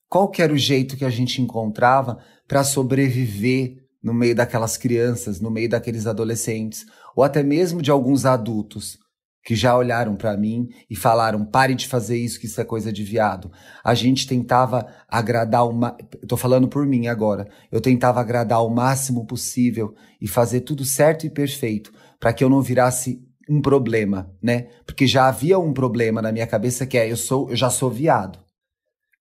qual 0.08 0.32
era 0.38 0.54
o 0.54 0.58
jeito 0.58 0.96
que 0.96 1.04
a 1.04 1.10
gente 1.10 1.42
encontrava 1.42 2.24
para 2.48 2.64
sobreviver 2.64 3.76
no 4.02 4.14
meio 4.14 4.36
daquelas 4.36 4.78
crianças, 4.78 5.40
no 5.40 5.52
meio 5.52 5.70
daqueles 5.70 6.08
adolescentes, 6.08 6.86
ou 7.16 7.24
até 7.24 7.44
mesmo 7.44 7.82
de 7.82 7.92
alguns 7.92 8.26
adultos. 8.26 8.98
que 9.42 9.56
já 9.56 9.76
olharam 9.76 10.16
para 10.16 10.38
mim 10.38 10.68
e 10.90 10.96
falaram: 10.96 11.46
pare 11.46 11.74
de 11.74 11.88
fazer 11.88 12.18
isso, 12.18 12.40
que 12.40 12.46
isso 12.46 12.60
é 12.60 12.66
coisa 12.66 12.92
de 12.92 13.04
viado. 13.04 13.52
A 13.84 13.94
gente 13.94 14.28
tentava 14.28 14.86
agradar 15.08 15.68
uma. 15.68 15.98
Tô 16.28 16.38
falando 16.38 16.68
por 16.68 16.86
mim 16.86 17.08
agora. 17.08 17.48
Eu 17.72 17.82
tentava 17.82 18.20
agradar 18.20 18.64
o 18.64 18.70
máximo 18.70 19.26
possível 19.26 19.96
e 20.22 20.28
fazer 20.28 20.62
tudo 20.62 20.86
certo 20.86 21.26
e 21.26 21.30
perfeito 21.30 21.92
para 22.20 22.34
que 22.34 22.44
eu 22.44 22.50
não 22.50 22.62
virasse 22.62 23.22
um 23.50 23.62
problema, 23.62 24.32
né? 24.42 24.68
Porque 24.86 25.08
já 25.08 25.28
havia 25.28 25.58
um 25.58 25.74
problema 25.74 26.22
na 26.22 26.32
minha 26.32 26.46
cabeça 26.46 26.86
que 26.86 26.98
é 26.98 27.12
eu 27.12 27.18
sou, 27.18 27.50
eu 27.50 27.56
já 27.56 27.70
sou 27.70 27.90
viado. 27.90 28.40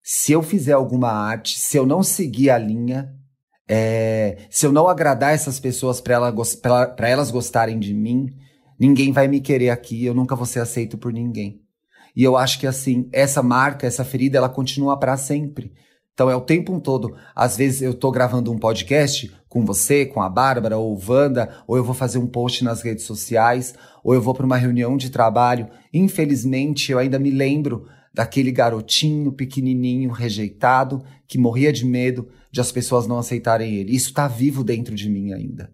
Se 0.03 0.33
eu 0.33 0.43
fizer 0.43 0.73
alguma 0.73 1.11
arte, 1.11 1.59
se 1.59 1.77
eu 1.77 1.87
não 1.87 2.03
seguir 2.03 2.51
a 2.51 2.59
linha, 2.59 3.15
é, 3.69 4.39
se 4.51 4.65
eu 4.65 4.73
não 4.73 4.89
agradar 4.89 5.35
essas 5.35 5.61
pessoas 5.61 6.01
para 6.01 6.15
ela, 6.15 6.35
elas 7.01 7.31
gostarem 7.31 7.79
de 7.79 7.93
mim, 7.93 8.35
ninguém 8.81 9.13
vai 9.13 9.29
me 9.29 9.41
querer 9.41 9.71
aqui, 9.71 10.05
eu 10.05 10.15
nunca 10.15 10.35
vou 10.35 10.47
ser 10.47 10.61
aceito 10.61 10.97
por 10.97 11.13
ninguém. 11.13 11.61
E 12.17 12.25
eu 12.25 12.37
acho 12.37 12.59
que 12.59 12.67
assim, 12.67 13.09
essa 13.13 13.43
marca, 13.43 13.87
essa 13.87 14.05
ferida, 14.05 14.39
ela 14.39 14.49
continua 14.49 14.99
para 14.99 15.17
sempre. 15.17 15.73
Então 16.15 16.29
é 16.29 16.35
o 16.35 16.41
tempo 16.41 16.81
todo. 16.81 17.15
Às 17.35 17.57
vezes 17.57 17.81
eu 17.81 17.95
tô 17.95 18.11
gravando 18.11 18.51
um 18.51 18.59
podcast 18.59 19.33
com 19.49 19.65
você, 19.65 20.05
com 20.05 20.21
a 20.21 20.29
Bárbara 20.29 20.77
ou 20.77 21.01
Wanda, 21.09 21.49
ou 21.65 21.77
eu 21.77 21.85
vou 21.85 21.95
fazer 21.95 22.19
um 22.19 22.27
post 22.27 22.65
nas 22.65 22.83
redes 22.83 23.05
sociais, 23.05 23.75
ou 24.03 24.15
eu 24.15 24.21
vou 24.21 24.35
para 24.35 24.45
uma 24.45 24.57
reunião 24.57 24.97
de 24.97 25.11
trabalho. 25.11 25.69
Infelizmente, 25.95 26.91
eu 26.91 26.99
ainda 26.99 27.21
me 27.21 27.31
lembro 27.31 27.87
daquele 28.13 28.51
garotinho 28.51 29.33
pequenininho, 29.33 30.11
rejeitado, 30.11 31.03
que 31.27 31.39
morria 31.39 31.73
de 31.73 31.85
medo 31.85 32.29
de 32.51 32.61
as 32.61 32.73
pessoas 32.73 33.07
não 33.07 33.19
aceitarem 33.19 33.75
ele. 33.75 33.95
Isso 33.95 34.13
tá 34.13 34.27
vivo 34.27 34.65
dentro 34.65 34.95
de 34.95 35.09
mim 35.09 35.33
ainda. 35.33 35.71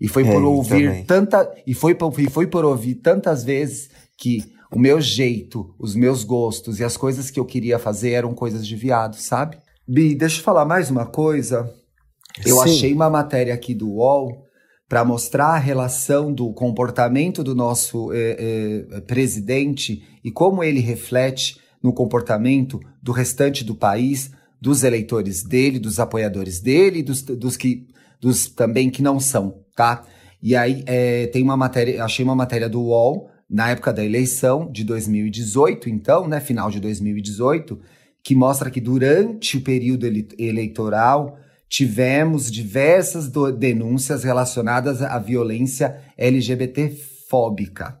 E 0.00 0.08
foi 0.08 0.24
por 0.24 0.42
é, 0.42 0.44
ouvir 0.44 0.88
também. 0.88 1.04
tanta 1.04 1.54
e 1.66 1.72
foi 1.72 1.94
por, 1.94 2.20
e 2.20 2.28
foi 2.28 2.46
por 2.46 2.64
ouvir 2.64 2.96
tantas 2.96 3.42
vezes 3.44 3.88
que 4.18 4.42
o 4.70 4.78
meu 4.78 5.00
jeito, 5.00 5.74
os 5.78 5.94
meus 5.94 6.24
gostos 6.24 6.80
e 6.80 6.84
as 6.84 6.96
coisas 6.96 7.30
que 7.30 7.40
eu 7.40 7.44
queria 7.44 7.78
fazer 7.78 8.10
eram 8.10 8.34
coisas 8.34 8.66
de 8.66 8.76
viado, 8.76 9.16
sabe? 9.16 9.56
Bi, 9.88 10.14
deixa 10.14 10.40
eu 10.40 10.44
falar 10.44 10.64
mais 10.64 10.90
uma 10.90 11.06
coisa. 11.06 11.72
Eu 12.44 12.56
Sim. 12.56 12.62
achei 12.62 12.92
uma 12.92 13.08
matéria 13.08 13.54
aqui 13.54 13.74
do 13.74 13.88
UOL 13.88 14.44
para 14.88 15.04
mostrar 15.04 15.48
a 15.48 15.58
relação 15.58 16.32
do 16.32 16.52
comportamento 16.52 17.42
do 17.42 17.54
nosso 17.54 18.12
eh, 18.12 18.36
eh, 18.92 19.00
presidente 19.00 20.02
e 20.22 20.30
como 20.30 20.62
ele 20.62 20.80
reflete 20.80 21.58
no 21.86 21.92
comportamento 21.92 22.80
do 23.00 23.12
restante 23.12 23.62
do 23.62 23.76
país, 23.76 24.32
dos 24.60 24.82
eleitores 24.82 25.44
dele, 25.44 25.78
dos 25.78 26.00
apoiadores 26.00 26.60
dele, 26.60 27.00
dos, 27.00 27.22
dos 27.22 27.56
que 27.56 27.86
dos 28.20 28.48
também 28.48 28.90
que 28.90 29.02
não 29.02 29.20
são, 29.20 29.62
tá? 29.76 30.04
E 30.42 30.56
aí 30.56 30.82
é, 30.86 31.28
tem 31.28 31.42
uma 31.44 31.56
matéria, 31.56 32.02
achei 32.02 32.24
uma 32.24 32.34
matéria 32.34 32.68
do 32.68 32.80
UOL 32.80 33.30
na 33.48 33.70
época 33.70 33.92
da 33.92 34.04
eleição 34.04 34.68
de 34.70 34.82
2018, 34.82 35.88
então, 35.88 36.26
né, 36.26 36.40
final 36.40 36.70
de 36.70 36.80
2018, 36.80 37.78
que 38.24 38.34
mostra 38.34 38.68
que 38.68 38.80
durante 38.80 39.58
o 39.58 39.60
período 39.60 40.06
ele 40.06 40.26
eleitoral 40.36 41.38
tivemos 41.68 42.50
diversas 42.50 43.30
denúncias 43.56 44.24
relacionadas 44.24 45.02
à 45.02 45.18
violência 45.18 46.00
LGBT-fóbica. 46.18 48.00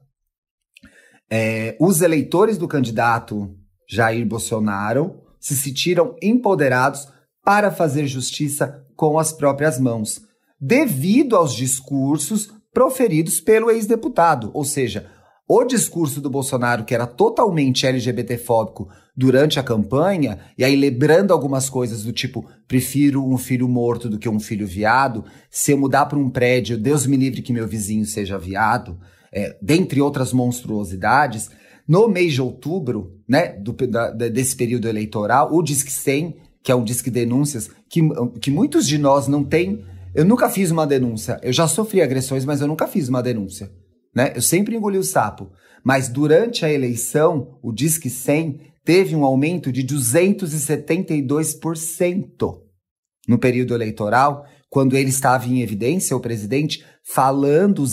É, 1.30 1.76
os 1.78 2.00
eleitores 2.00 2.58
do 2.58 2.66
candidato 2.66 3.56
Jair 3.88 4.26
Bolsonaro 4.26 5.22
se 5.38 5.56
sentiram 5.56 6.16
empoderados 6.22 7.08
para 7.44 7.70
fazer 7.70 8.06
justiça 8.06 8.84
com 8.96 9.18
as 9.18 9.32
próprias 9.32 9.78
mãos, 9.78 10.20
devido 10.60 11.36
aos 11.36 11.54
discursos 11.54 12.50
proferidos 12.72 13.40
pelo 13.40 13.70
ex-deputado, 13.70 14.50
ou 14.52 14.64
seja, 14.64 15.06
o 15.48 15.62
discurso 15.62 16.20
do 16.20 16.28
Bolsonaro, 16.28 16.84
que 16.84 16.94
era 16.94 17.06
totalmente 17.06 17.86
LGBTfóbico 17.86 18.88
durante 19.16 19.60
a 19.60 19.62
campanha, 19.62 20.40
e 20.58 20.64
aí 20.64 20.74
lembrando 20.74 21.32
algumas 21.32 21.70
coisas 21.70 22.02
do 22.02 22.12
tipo: 22.12 22.44
prefiro 22.66 23.24
um 23.24 23.38
filho 23.38 23.68
morto 23.68 24.08
do 24.08 24.18
que 24.18 24.28
um 24.28 24.40
filho 24.40 24.66
viado, 24.66 25.24
se 25.48 25.70
eu 25.70 25.78
mudar 25.78 26.06
para 26.06 26.18
um 26.18 26.28
prédio, 26.28 26.76
Deus 26.76 27.06
me 27.06 27.16
livre 27.16 27.42
que 27.42 27.52
meu 27.52 27.66
vizinho 27.66 28.04
seja 28.04 28.36
viado, 28.36 28.98
é, 29.32 29.56
dentre 29.62 30.00
outras 30.00 30.32
monstruosidades. 30.32 31.48
No 31.88 32.08
mês 32.08 32.32
de 32.32 32.42
outubro, 32.42 33.20
né, 33.28 33.52
do, 33.52 33.72
da, 33.72 34.10
desse 34.10 34.56
período 34.56 34.88
eleitoral, 34.88 35.54
o 35.54 35.62
Disque 35.62 35.92
100, 35.92 36.34
que 36.62 36.72
é 36.72 36.74
um 36.74 36.82
Disque 36.82 37.10
Denúncias, 37.10 37.70
que, 37.88 38.00
que 38.40 38.50
muitos 38.50 38.88
de 38.88 38.98
nós 38.98 39.28
não 39.28 39.44
têm. 39.44 39.84
Eu 40.14 40.24
nunca 40.24 40.50
fiz 40.50 40.70
uma 40.70 40.86
denúncia. 40.86 41.38
Eu 41.42 41.52
já 41.52 41.68
sofri 41.68 42.00
agressões, 42.02 42.44
mas 42.44 42.60
eu 42.60 42.66
nunca 42.66 42.88
fiz 42.88 43.08
uma 43.08 43.22
denúncia. 43.22 43.70
Né? 44.14 44.32
Eu 44.34 44.42
sempre 44.42 44.74
engoli 44.74 44.98
o 44.98 45.04
sapo. 45.04 45.52
Mas 45.84 46.08
durante 46.08 46.64
a 46.64 46.72
eleição, 46.72 47.58
o 47.62 47.72
Disque 47.72 48.10
100 48.10 48.60
teve 48.84 49.14
um 49.14 49.24
aumento 49.24 49.70
de 49.70 49.84
272% 49.84 52.58
no 53.28 53.38
período 53.38 53.74
eleitoral, 53.74 54.44
quando 54.68 54.96
ele 54.96 55.10
estava 55.10 55.46
em 55.46 55.62
evidência, 55.62 56.16
o 56.16 56.20
presidente, 56.20 56.84
falando 57.12 57.84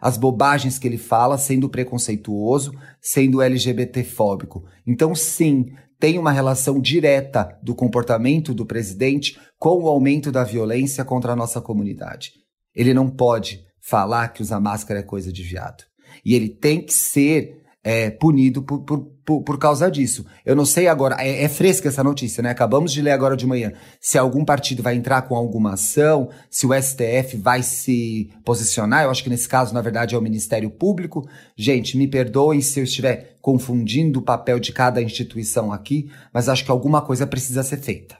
as 0.00 0.16
bobagens 0.16 0.78
que 0.78 0.88
ele 0.88 0.98
fala, 0.98 1.38
sendo 1.38 1.68
preconceituoso, 1.68 2.72
sendo 3.00 3.40
LGBTfóbico. 3.40 4.64
Então, 4.86 5.14
sim, 5.14 5.66
tem 6.00 6.18
uma 6.18 6.32
relação 6.32 6.80
direta 6.80 7.56
do 7.62 7.74
comportamento 7.74 8.52
do 8.52 8.66
presidente 8.66 9.38
com 9.56 9.82
o 9.84 9.88
aumento 9.88 10.32
da 10.32 10.42
violência 10.42 11.04
contra 11.04 11.32
a 11.32 11.36
nossa 11.36 11.60
comunidade. 11.60 12.32
Ele 12.74 12.92
não 12.92 13.08
pode 13.08 13.60
falar 13.80 14.28
que 14.28 14.42
usar 14.42 14.58
máscara 14.58 15.00
é 15.00 15.04
coisa 15.04 15.32
de 15.32 15.42
viado. 15.44 15.84
E 16.24 16.34
ele 16.34 16.48
tem 16.48 16.84
que 16.84 16.92
ser 16.92 17.61
é, 17.84 18.10
punido 18.10 18.62
por, 18.62 18.84
por, 18.84 19.00
por, 19.24 19.42
por, 19.42 19.58
causa 19.58 19.90
disso. 19.90 20.24
Eu 20.46 20.54
não 20.54 20.64
sei 20.64 20.86
agora, 20.86 21.16
é, 21.18 21.42
é, 21.42 21.48
fresca 21.48 21.88
essa 21.88 22.04
notícia, 22.04 22.42
né? 22.42 22.50
Acabamos 22.50 22.92
de 22.92 23.02
ler 23.02 23.10
agora 23.10 23.36
de 23.36 23.46
manhã. 23.46 23.72
Se 24.00 24.16
algum 24.16 24.44
partido 24.44 24.82
vai 24.82 24.94
entrar 24.94 25.22
com 25.22 25.34
alguma 25.34 25.74
ação, 25.74 26.30
se 26.48 26.66
o 26.66 26.70
STF 26.72 27.36
vai 27.36 27.62
se 27.62 28.30
posicionar, 28.44 29.04
eu 29.04 29.10
acho 29.10 29.24
que 29.24 29.30
nesse 29.30 29.48
caso, 29.48 29.74
na 29.74 29.80
verdade, 29.80 30.14
é 30.14 30.18
o 30.18 30.22
Ministério 30.22 30.70
Público. 30.70 31.28
Gente, 31.56 31.96
me 31.96 32.06
perdoem 32.06 32.60
se 32.60 32.78
eu 32.78 32.84
estiver 32.84 33.36
confundindo 33.40 34.20
o 34.20 34.24
papel 34.24 34.60
de 34.60 34.72
cada 34.72 35.02
instituição 35.02 35.72
aqui, 35.72 36.08
mas 36.32 36.48
acho 36.48 36.64
que 36.64 36.70
alguma 36.70 37.02
coisa 37.02 37.26
precisa 37.26 37.64
ser 37.64 37.78
feita. 37.78 38.16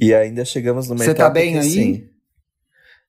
E 0.00 0.14
ainda 0.14 0.44
chegamos 0.44 0.88
no 0.88 0.96
Você 0.96 1.14
tá 1.14 1.30
bem 1.30 1.58
aí? 1.58 1.70
Sim. 1.70 2.08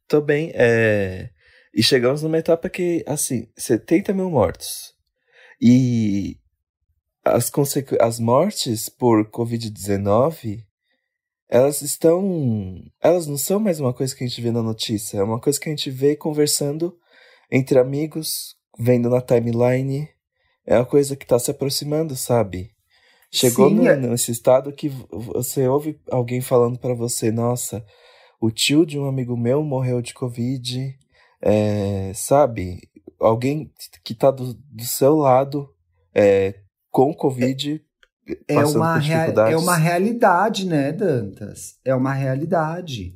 Tô 0.07 0.21
bem. 0.21 0.51
É... 0.55 1.29
E 1.73 1.83
chegamos 1.83 2.23
numa 2.23 2.37
etapa 2.37 2.69
que, 2.69 3.03
assim, 3.07 3.47
70 3.55 4.13
mil 4.13 4.29
mortos. 4.29 4.93
E 5.61 6.37
as, 7.23 7.49
consequ... 7.49 7.95
as 8.01 8.19
mortes 8.19 8.89
por 8.89 9.29
Covid-19, 9.29 10.63
elas 11.47 11.81
estão. 11.81 12.75
Elas 13.01 13.27
não 13.27 13.37
são 13.37 13.59
mais 13.59 13.79
uma 13.79 13.93
coisa 13.93 14.15
que 14.15 14.23
a 14.23 14.27
gente 14.27 14.41
vê 14.41 14.51
na 14.51 14.63
notícia, 14.63 15.17
é 15.17 15.23
uma 15.23 15.39
coisa 15.39 15.59
que 15.59 15.67
a 15.67 15.71
gente 15.71 15.89
vê 15.89 16.15
conversando 16.15 16.97
entre 17.51 17.79
amigos, 17.79 18.55
vendo 18.77 19.09
na 19.09 19.21
timeline. 19.21 20.09
É 20.65 20.75
uma 20.75 20.85
coisa 20.85 21.15
que 21.15 21.25
está 21.25 21.39
se 21.39 21.49
aproximando, 21.49 22.15
sabe? 22.15 22.71
Chegou 23.31 23.69
Sim, 23.69 23.75
no, 23.75 23.87
é 23.87 23.95
nesse 23.95 24.31
estado 24.31 24.71
que 24.71 24.89
você 25.11 25.67
ouve 25.67 25.99
alguém 26.11 26.41
falando 26.41 26.79
para 26.79 26.93
você, 26.93 27.31
nossa, 27.31 27.83
o 28.39 28.51
tio 28.51 28.85
de 28.85 28.97
um 28.97 29.05
amigo 29.07 29.37
meu 29.37 29.63
morreu 29.63 30.01
de 30.01 30.13
Covid, 30.13 30.95
é, 31.41 32.11
sabe? 32.13 32.81
Alguém 33.19 33.71
que 34.03 34.13
tá 34.13 34.31
do, 34.31 34.53
do 34.53 34.83
seu 34.83 35.15
lado 35.15 35.69
é, 36.13 36.55
com 36.91 37.13
Covid. 37.13 37.81
É, 38.47 38.53
é 38.55 38.65
uma, 38.65 39.01
é 39.49 39.57
uma 39.57 39.75
realidade, 39.75 40.65
né, 40.65 40.91
Dantas? 40.91 41.77
É 41.83 41.95
uma 41.95 42.13
realidade. 42.13 43.15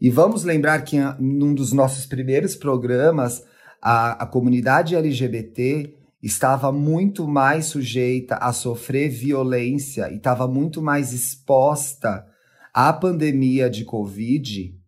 E 0.00 0.10
vamos 0.10 0.44
lembrar 0.44 0.82
que 0.82 0.96
num 1.18 1.54
dos 1.54 1.72
nossos 1.72 2.06
primeiros 2.06 2.54
programas, 2.54 3.44
a, 3.80 4.24
a 4.24 4.26
comunidade 4.26 4.94
LGBT 4.94 5.94
estava 6.22 6.70
muito 6.70 7.26
mais 7.26 7.66
sujeita 7.66 8.36
a 8.36 8.52
sofrer 8.52 9.08
violência 9.08 10.10
e 10.10 10.16
estava 10.16 10.46
muito 10.46 10.82
mais 10.82 11.12
exposta 11.12 12.26
a 12.72 12.92
pandemia 12.92 13.68
de 13.70 13.84
Covid 13.84 14.79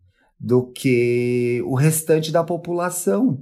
do 0.43 0.69
que 0.69 1.63
o 1.65 1.73
restante 1.73 2.29
da 2.29 2.43
população. 2.43 3.41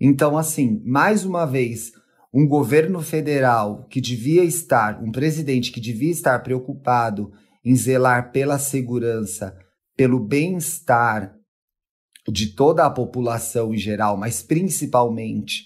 Então, 0.00 0.38
assim, 0.38 0.80
mais 0.82 1.22
uma 1.22 1.44
vez, 1.44 1.92
um 2.32 2.48
governo 2.48 3.02
federal 3.02 3.86
que 3.90 4.00
devia 4.00 4.42
estar, 4.42 5.02
um 5.02 5.12
presidente 5.12 5.70
que 5.70 5.80
devia 5.80 6.10
estar 6.10 6.42
preocupado 6.42 7.30
em 7.62 7.76
zelar 7.76 8.32
pela 8.32 8.58
segurança, 8.58 9.54
pelo 9.94 10.18
bem-estar 10.18 11.34
de 12.26 12.54
toda 12.54 12.86
a 12.86 12.90
população 12.90 13.74
em 13.74 13.78
geral, 13.78 14.16
mas 14.16 14.42
principalmente 14.42 15.64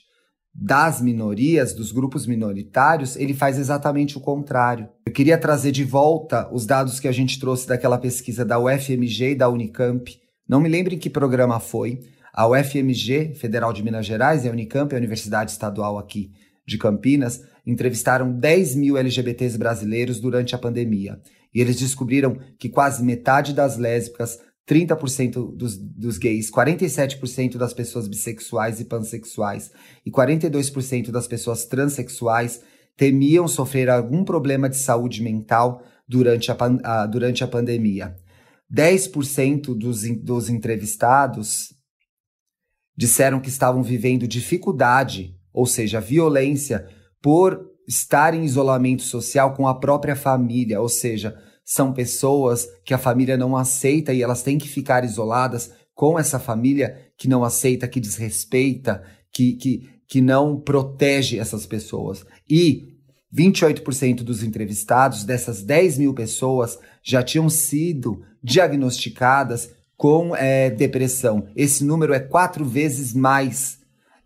das 0.53 1.01
minorias, 1.01 1.73
dos 1.73 1.93
grupos 1.93 2.27
minoritários, 2.27 3.15
ele 3.15 3.33
faz 3.33 3.59
exatamente 3.59 4.19
o 4.19 4.21
contrário. 4.21 4.89
Eu 5.07 5.13
queria 5.13 5.39
trazer 5.39 5.71
de 5.71 5.85
volta 5.85 6.53
os 6.53 6.67
dados 6.67 6.99
que 6.99 7.07
a 7.07 7.13
gente 7.13 7.39
trouxe 7.39 7.69
daquela 7.69 7.97
pesquisa 7.97 8.45
da 8.45 8.59
UFMG 8.59 9.31
e 9.31 9.35
da 9.37 9.49
Unicamp. 9.49 10.28
Não 10.49 10.61
me 10.61 10.69
lembro 10.69 10.95
em 10.95 10.99
que 10.99 11.11
programa 11.11 11.61
foi. 11.61 12.01
a 12.33 12.49
UFMG, 12.49 13.35
Federal 13.35 13.73
de 13.73 13.83
Minas 13.83 14.07
Gerais, 14.07 14.45
e 14.45 14.49
a 14.49 14.53
Unicamp, 14.53 14.95
a 14.95 14.99
Universidade 14.99 15.51
Estadual 15.51 15.99
aqui 15.99 16.33
de 16.67 16.79
Campinas, 16.79 17.43
entrevistaram 17.67 18.33
10 18.33 18.77
mil 18.77 18.97
LGBTs 18.97 19.59
brasileiros 19.59 20.21
durante 20.21 20.55
a 20.55 20.59
pandemia. 20.59 21.21
E 21.53 21.61
eles 21.61 21.77
descobriram 21.77 22.39
que 22.59 22.69
quase 22.69 23.03
metade 23.03 23.53
das 23.53 23.77
lésbicas, 23.77 24.39
30% 24.67 25.57
dos, 25.57 25.77
dos 25.77 26.17
gays, 26.19 26.51
47% 26.51 27.57
das 27.57 27.75
pessoas 27.75 28.07
bissexuais 28.07 28.81
e 28.81 28.85
pansexuais 28.85 29.71
e 30.05 30.11
42% 30.11 31.11
das 31.11 31.27
pessoas 31.27 31.65
transexuais 31.65 32.61
temiam 32.97 33.49
sofrer 33.49 33.89
algum 33.89 34.25
problema 34.25 34.69
de 34.69 34.77
saúde 34.77 35.23
mental 35.23 35.83
durante 36.07 36.51
a, 36.51 37.07
durante 37.07 37.43
a 37.43 37.49
pandemia. 37.49 38.15
10% 38.73 39.75
dos, 39.75 40.03
dos 40.23 40.49
entrevistados 40.49 41.75
disseram 42.97 43.41
que 43.41 43.49
estavam 43.49 43.83
vivendo 43.83 44.27
dificuldade, 44.27 45.35
ou 45.53 45.67
seja, 45.67 46.01
violência, 46.01 46.87
por 47.23 47.65
estar 47.87 48.35
em 48.35 48.45
isolamento 48.45 49.03
social 49.03 49.55
com 49.55 49.67
a 49.67 49.79
própria 49.79 50.15
família, 50.15 50.81
ou 50.81 50.89
seja, 50.89 51.37
são 51.65 51.93
pessoas 51.93 52.67
que 52.85 52.93
a 52.93 52.99
família 52.99 53.37
não 53.37 53.57
aceita 53.57 54.13
e 54.13 54.23
elas 54.23 54.43
têm 54.43 54.59
que 54.59 54.69
ficar 54.69 55.05
isoladas 55.05 55.73
com 55.95 56.19
essa 56.19 56.39
família 56.39 57.11
que 57.17 57.29
não 57.29 57.45
aceita, 57.45 57.89
que 57.89 58.01
desrespeita, 58.01 59.03
que, 59.33 59.55
que, 59.55 59.89
que 60.07 60.21
não 60.21 60.61
protege 60.61 61.39
essas 61.39 61.67
pessoas. 61.67 62.25
E 62.49 62.98
28% 63.35 64.23
dos 64.23 64.43
entrevistados, 64.43 65.25
dessas 65.25 65.63
10 65.63 65.99
mil 65.99 66.15
pessoas, 66.15 66.79
já 67.03 67.23
tinham 67.23 67.49
sido 67.49 68.23
diagnosticadas 68.43 69.71
com 69.97 70.35
é, 70.35 70.71
depressão. 70.71 71.49
Esse 71.55 71.85
número 71.85 72.15
é 72.15 72.21
quatro 72.21 72.65
vezes 72.65 73.13
mais 73.13 73.79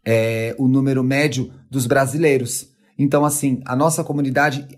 é, 0.04 0.54
o 0.58 0.68
número 0.68 1.02
médio 1.02 1.52
dos 1.70 1.86
brasileiros. 1.86 2.68
Então, 2.98 3.24
assim, 3.24 3.60
a 3.64 3.74
nossa 3.74 4.04
comunidade 4.04 4.68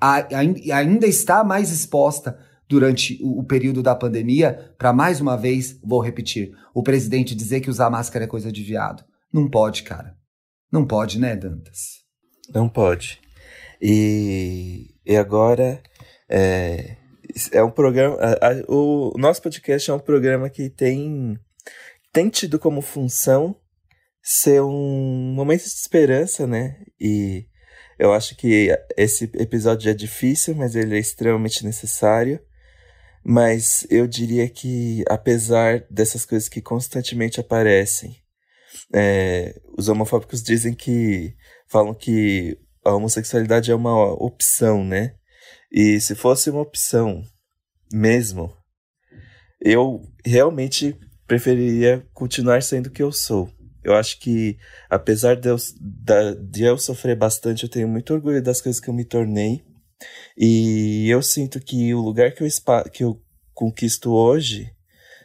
ainda 0.00 1.06
está 1.06 1.42
mais 1.42 1.70
exposta 1.70 2.38
durante 2.68 3.18
o, 3.22 3.40
o 3.40 3.44
período 3.44 3.82
da 3.82 3.94
pandemia 3.94 4.74
para, 4.78 4.92
mais 4.92 5.20
uma 5.20 5.36
vez, 5.36 5.78
vou 5.82 6.00
repetir, 6.00 6.52
o 6.72 6.82
presidente 6.82 7.34
dizer 7.34 7.60
que 7.60 7.70
usar 7.70 7.90
máscara 7.90 8.24
é 8.24 8.28
coisa 8.28 8.52
de 8.52 8.62
viado. 8.62 9.04
Não 9.32 9.48
pode, 9.48 9.82
cara. 9.82 10.16
Não 10.70 10.86
pode, 10.86 11.18
né, 11.18 11.36
Dantas? 11.36 12.04
Não 12.52 12.68
pode. 12.68 13.23
E, 13.86 14.94
e 15.04 15.14
agora 15.14 15.82
é, 16.26 16.96
é 17.52 17.62
um 17.62 17.70
programa. 17.70 18.16
A, 18.16 18.48
a, 18.48 18.64
o 18.66 19.12
nosso 19.18 19.42
podcast 19.42 19.90
é 19.90 19.92
um 19.92 19.98
programa 19.98 20.48
que 20.48 20.70
tem, 20.70 21.38
tem 22.10 22.30
tido 22.30 22.58
como 22.58 22.80
função 22.80 23.54
ser 24.22 24.62
um 24.62 25.34
momento 25.34 25.64
de 25.64 25.68
esperança, 25.68 26.46
né? 26.46 26.82
E 26.98 27.46
eu 27.98 28.14
acho 28.14 28.34
que 28.38 28.74
esse 28.96 29.24
episódio 29.34 29.90
é 29.90 29.94
difícil, 29.94 30.54
mas 30.54 30.74
ele 30.74 30.96
é 30.96 30.98
extremamente 30.98 31.62
necessário. 31.62 32.40
Mas 33.22 33.86
eu 33.90 34.06
diria 34.06 34.48
que, 34.48 35.04
apesar 35.10 35.84
dessas 35.90 36.24
coisas 36.24 36.48
que 36.48 36.62
constantemente 36.62 37.38
aparecem, 37.38 38.16
é, 38.94 39.60
os 39.76 39.90
homofóbicos 39.90 40.42
dizem 40.42 40.72
que. 40.72 41.34
falam 41.68 41.92
que 41.92 42.63
a 42.84 42.94
homossexualidade 42.94 43.70
é 43.70 43.74
uma 43.74 44.12
opção, 44.12 44.84
né? 44.84 45.14
E 45.72 46.00
se 46.00 46.14
fosse 46.14 46.50
uma 46.50 46.60
opção 46.60 47.22
mesmo, 47.92 48.54
eu 49.60 50.02
realmente 50.24 50.96
preferiria 51.26 52.06
continuar 52.12 52.62
sendo 52.62 52.86
o 52.88 52.90
que 52.90 53.02
eu 53.02 53.10
sou. 53.10 53.50
Eu 53.82 53.94
acho 53.94 54.18
que, 54.18 54.56
apesar 54.88 55.36
de 55.36 55.48
eu, 55.48 55.56
de 56.48 56.62
eu 56.62 56.78
sofrer 56.78 57.16
bastante, 57.16 57.64
eu 57.64 57.68
tenho 57.68 57.88
muito 57.88 58.14
orgulho 58.14 58.42
das 58.42 58.60
coisas 58.60 58.80
que 58.80 58.88
eu 58.88 58.94
me 58.94 59.04
tornei. 59.04 59.62
E 60.36 61.08
eu 61.08 61.22
sinto 61.22 61.60
que 61.60 61.94
o 61.94 62.00
lugar 62.00 62.32
que 62.32 62.42
eu, 62.42 62.48
que 62.90 63.04
eu 63.04 63.20
conquisto 63.52 64.12
hoje 64.12 64.70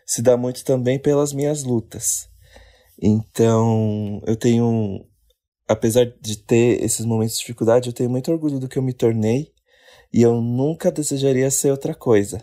se 0.05 0.21
dá 0.21 0.35
muito 0.35 0.63
também 0.63 0.99
pelas 0.99 1.31
minhas 1.33 1.63
lutas. 1.63 2.27
Então, 3.01 4.21
eu 4.25 4.35
tenho 4.35 5.05
apesar 5.69 6.11
de 6.19 6.37
ter 6.37 6.83
esses 6.83 7.05
momentos 7.05 7.35
de 7.35 7.41
dificuldade, 7.41 7.87
eu 7.87 7.93
tenho 7.93 8.09
muito 8.09 8.31
orgulho 8.31 8.59
do 8.59 8.67
que 8.67 8.77
eu 8.77 8.81
me 8.81 8.91
tornei 8.91 9.51
e 10.11 10.23
eu 10.23 10.41
nunca 10.41 10.91
desejaria 10.91 11.49
ser 11.51 11.69
outra 11.69 11.93
coisa. 11.93 12.41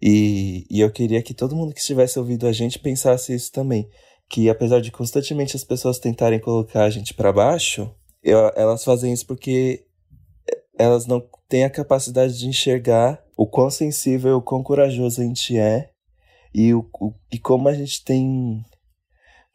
E, 0.00 0.66
e 0.70 0.80
eu 0.80 0.90
queria 0.90 1.22
que 1.22 1.32
todo 1.32 1.56
mundo 1.56 1.72
que 1.72 1.80
estivesse 1.80 2.18
ouvindo 2.18 2.46
a 2.46 2.52
gente 2.52 2.78
pensasse 2.78 3.34
isso 3.34 3.50
também. 3.50 3.88
Que 4.28 4.50
apesar 4.50 4.80
de 4.80 4.92
constantemente 4.92 5.56
as 5.56 5.64
pessoas 5.64 5.98
tentarem 5.98 6.38
colocar 6.38 6.84
a 6.84 6.90
gente 6.90 7.14
para 7.14 7.32
baixo, 7.32 7.90
eu, 8.22 8.52
elas 8.54 8.84
fazem 8.84 9.12
isso 9.14 9.26
porque 9.26 9.86
elas 10.78 11.06
não 11.06 11.26
têm 11.48 11.64
a 11.64 11.70
capacidade 11.70 12.38
de 12.38 12.46
enxergar 12.46 13.20
o 13.34 13.46
quão 13.46 13.70
sensível, 13.70 14.36
o 14.36 14.42
quão 14.42 14.62
corajoso 14.62 15.22
a 15.22 15.24
gente 15.24 15.58
é 15.58 15.90
e, 16.54 16.74
o, 16.74 16.86
o, 17.00 17.14
e 17.32 17.38
como 17.38 17.68
a 17.68 17.72
gente 17.72 18.04
tem 18.04 18.62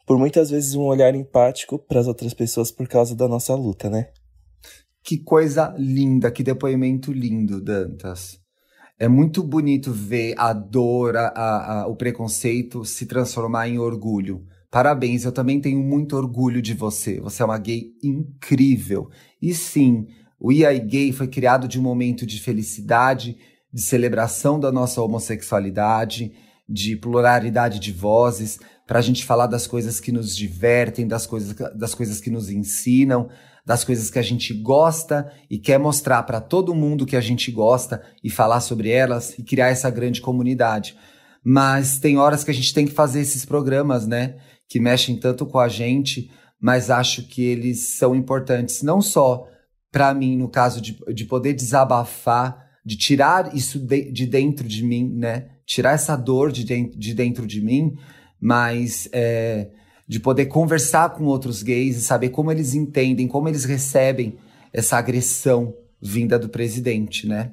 por 0.06 0.18
muitas 0.18 0.50
vezes 0.50 0.74
um 0.74 0.82
olhar 0.82 1.14
empático 1.14 1.78
para 1.78 2.00
as 2.00 2.06
outras 2.06 2.34
pessoas 2.34 2.70
por 2.70 2.86
causa 2.88 3.14
da 3.14 3.26
nossa 3.28 3.54
luta, 3.54 3.88
né? 3.88 4.08
Que 5.02 5.18
coisa 5.18 5.74
linda, 5.76 6.30
que 6.30 6.42
depoimento 6.42 7.12
lindo, 7.12 7.60
Dantas. 7.60 8.38
É 8.98 9.08
muito 9.08 9.42
bonito 9.42 9.92
ver 9.92 10.34
a 10.38 10.52
dor, 10.52 11.16
a, 11.16 11.82
a, 11.82 11.86
o 11.88 11.96
preconceito 11.96 12.84
se 12.84 13.06
transformar 13.06 13.68
em 13.68 13.78
orgulho. 13.78 14.44
Parabéns, 14.70 15.24
eu 15.24 15.32
também 15.32 15.60
tenho 15.60 15.80
muito 15.80 16.16
orgulho 16.16 16.62
de 16.62 16.74
você. 16.74 17.20
Você 17.20 17.42
é 17.42 17.44
uma 17.44 17.58
gay 17.58 17.92
incrível. 18.02 19.08
E 19.42 19.52
sim, 19.52 20.06
o 20.38 20.52
IAI 20.52 20.80
Gay 20.80 21.12
foi 21.12 21.28
criado 21.28 21.66
de 21.66 21.78
um 21.78 21.82
momento 21.82 22.26
de 22.26 22.40
felicidade, 22.40 23.36
de 23.72 23.82
celebração 23.82 24.58
da 24.60 24.70
nossa 24.70 25.02
homossexualidade, 25.02 26.32
de 26.68 26.96
pluralidade 26.96 27.78
de 27.78 27.92
vozes, 27.92 28.58
para 28.86 28.98
a 28.98 29.02
gente 29.02 29.24
falar 29.24 29.46
das 29.46 29.66
coisas 29.66 30.00
que 30.00 30.12
nos 30.12 30.36
divertem, 30.36 31.06
das 31.06 31.26
coisas, 31.26 31.54
das 31.76 31.94
coisas 31.94 32.20
que 32.20 32.30
nos 32.30 32.50
ensinam, 32.50 33.28
das 33.64 33.82
coisas 33.82 34.10
que 34.10 34.18
a 34.18 34.22
gente 34.22 34.52
gosta 34.52 35.32
e 35.50 35.58
quer 35.58 35.78
mostrar 35.78 36.22
para 36.24 36.40
todo 36.40 36.74
mundo 36.74 37.06
que 37.06 37.16
a 37.16 37.20
gente 37.20 37.50
gosta 37.50 38.02
e 38.22 38.28
falar 38.28 38.60
sobre 38.60 38.90
elas 38.90 39.38
e 39.38 39.42
criar 39.42 39.68
essa 39.68 39.88
grande 39.88 40.20
comunidade. 40.20 40.96
Mas 41.42 41.98
tem 41.98 42.18
horas 42.18 42.44
que 42.44 42.50
a 42.50 42.54
gente 42.54 42.74
tem 42.74 42.86
que 42.86 42.92
fazer 42.92 43.20
esses 43.20 43.44
programas, 43.44 44.06
né? 44.06 44.36
Que 44.68 44.80
mexem 44.80 45.16
tanto 45.16 45.46
com 45.46 45.58
a 45.58 45.68
gente, 45.68 46.30
mas 46.60 46.90
acho 46.90 47.26
que 47.26 47.42
eles 47.42 47.96
são 47.98 48.14
importantes 48.14 48.82
não 48.82 49.00
só 49.00 49.46
para 49.90 50.12
mim, 50.12 50.36
no 50.36 50.48
caso 50.48 50.80
de, 50.80 50.98
de 51.14 51.24
poder 51.24 51.52
desabafar, 51.52 52.66
de 52.84 52.96
tirar 52.96 53.54
isso 53.54 53.78
de, 53.78 54.10
de 54.10 54.26
dentro 54.26 54.66
de 54.66 54.82
mim, 54.82 55.08
né? 55.14 55.50
Tirar 55.66 55.92
essa 55.92 56.16
dor 56.16 56.52
de, 56.52 56.64
de, 56.64 56.90
de 56.90 57.14
dentro 57.14 57.46
de 57.46 57.60
mim, 57.60 57.96
mas 58.40 59.08
é, 59.12 59.68
de 60.06 60.20
poder 60.20 60.46
conversar 60.46 61.10
com 61.10 61.24
outros 61.24 61.62
gays 61.62 61.96
e 61.96 62.00
saber 62.02 62.28
como 62.28 62.52
eles 62.52 62.74
entendem, 62.74 63.26
como 63.26 63.48
eles 63.48 63.64
recebem 63.64 64.36
essa 64.72 64.98
agressão 64.98 65.74
vinda 66.00 66.38
do 66.38 66.48
presidente, 66.48 67.26
né? 67.26 67.52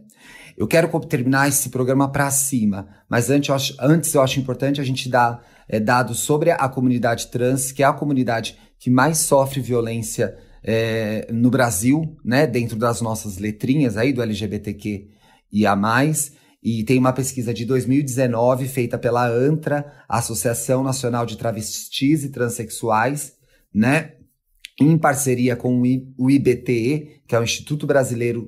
Eu 0.58 0.68
quero 0.68 0.88
terminar 1.00 1.48
esse 1.48 1.70
programa 1.70 2.12
para 2.12 2.30
cima, 2.30 2.88
mas 3.10 3.30
antes 3.30 3.50
eu, 3.50 3.56
acho, 3.56 3.76
antes 3.80 4.14
eu 4.14 4.22
acho 4.22 4.40
importante 4.40 4.82
a 4.82 4.84
gente 4.84 5.10
dar 5.10 5.44
é, 5.68 5.80
dados 5.80 6.20
sobre 6.20 6.52
a 6.52 6.68
comunidade 6.68 7.28
trans, 7.28 7.72
que 7.72 7.82
é 7.82 7.86
a 7.86 7.94
comunidade 7.94 8.58
que 8.78 8.90
mais 8.90 9.20
sofre 9.20 9.62
violência 9.62 10.38
é, 10.64 11.28
no 11.32 11.50
Brasil, 11.50 12.18
né? 12.24 12.46
Dentro 12.46 12.78
das 12.78 13.02
nossas 13.02 13.38
letrinhas 13.38 13.98
aí 13.98 14.12
do 14.12 14.22
LGBTQ 14.22 15.08
e 15.52 15.66
a 15.66 15.76
mais. 15.76 16.34
E 16.64 16.84
tem 16.84 17.00
uma 17.00 17.14
pesquisa 17.14 17.54
de 17.54 17.66
2019 17.66 18.68
feita 18.68 18.98
pela 18.98 19.28
ANTRA, 19.28 19.86
Associação 20.08 20.84
Nacional 20.84 21.26
de 21.26 21.38
Travestis 21.38 22.24
e 22.24 22.30
Transsexuais, 22.30 23.34
né? 23.74 24.14
Em 24.80 24.98
parceria 24.98 25.56
com 25.56 25.82
o 26.18 26.30
IBTE, 26.30 27.22
que 27.28 27.36
é 27.36 27.40
o 27.40 27.44
Instituto 27.44 27.88
Brasileiro 27.88 28.48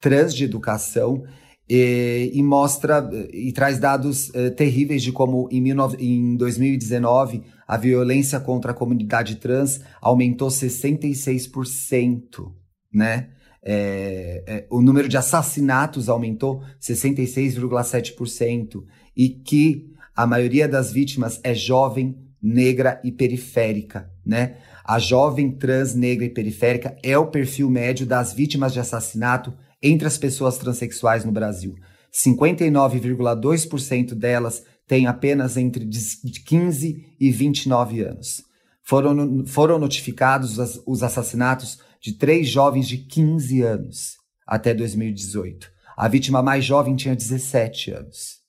Trans 0.00 0.34
de 0.34 0.44
Educação, 0.44 1.24
e, 1.68 2.30
e 2.34 2.42
mostra 2.42 3.08
e 3.32 3.52
traz 3.52 3.78
dados 3.78 4.30
uh, 4.30 4.50
terríveis 4.50 5.02
de 5.02 5.12
como 5.12 5.48
em, 5.50 5.62
19, 5.62 6.04
em 6.04 6.36
2019 6.36 7.42
a 7.66 7.78
violência 7.78 8.38
contra 8.38 8.72
a 8.72 8.74
comunidade 8.74 9.36
trans 9.36 9.80
aumentou 10.00 10.48
66%, 10.48 12.52
né? 12.92 13.30
É, 13.66 14.44
é, 14.46 14.66
o 14.68 14.82
número 14.82 15.08
de 15.08 15.16
assassinatos 15.16 16.10
aumentou 16.10 16.62
66,7% 16.80 18.84
e 19.16 19.30
que 19.30 19.90
a 20.14 20.26
maioria 20.26 20.68
das 20.68 20.92
vítimas 20.92 21.40
é 21.42 21.54
jovem, 21.54 22.14
negra 22.42 23.00
e 23.02 23.10
periférica, 23.10 24.12
né? 24.24 24.58
A 24.84 24.98
jovem 24.98 25.50
trans, 25.50 25.94
negra 25.94 26.26
e 26.26 26.30
periférica 26.30 26.94
é 27.02 27.16
o 27.16 27.28
perfil 27.28 27.70
médio 27.70 28.04
das 28.04 28.34
vítimas 28.34 28.74
de 28.74 28.80
assassinato 28.80 29.54
entre 29.82 30.06
as 30.06 30.18
pessoas 30.18 30.58
transexuais 30.58 31.24
no 31.24 31.32
Brasil. 31.32 31.74
59,2% 32.12 34.14
delas 34.14 34.62
têm 34.86 35.06
apenas 35.06 35.56
entre 35.56 35.86
15 35.86 37.16
e 37.18 37.30
29 37.30 38.02
anos. 38.02 38.44
Foram, 38.82 39.46
foram 39.46 39.78
notificados 39.78 40.58
os 40.86 41.02
assassinatos 41.02 41.78
de 42.04 42.12
três 42.12 42.46
jovens 42.46 42.86
de 42.86 42.98
15 42.98 43.62
anos 43.62 44.18
até 44.46 44.74
2018. 44.74 45.72
A 45.96 46.06
vítima 46.06 46.42
mais 46.42 46.62
jovem 46.62 46.94
tinha 46.94 47.16
17 47.16 47.92
anos. 47.92 48.40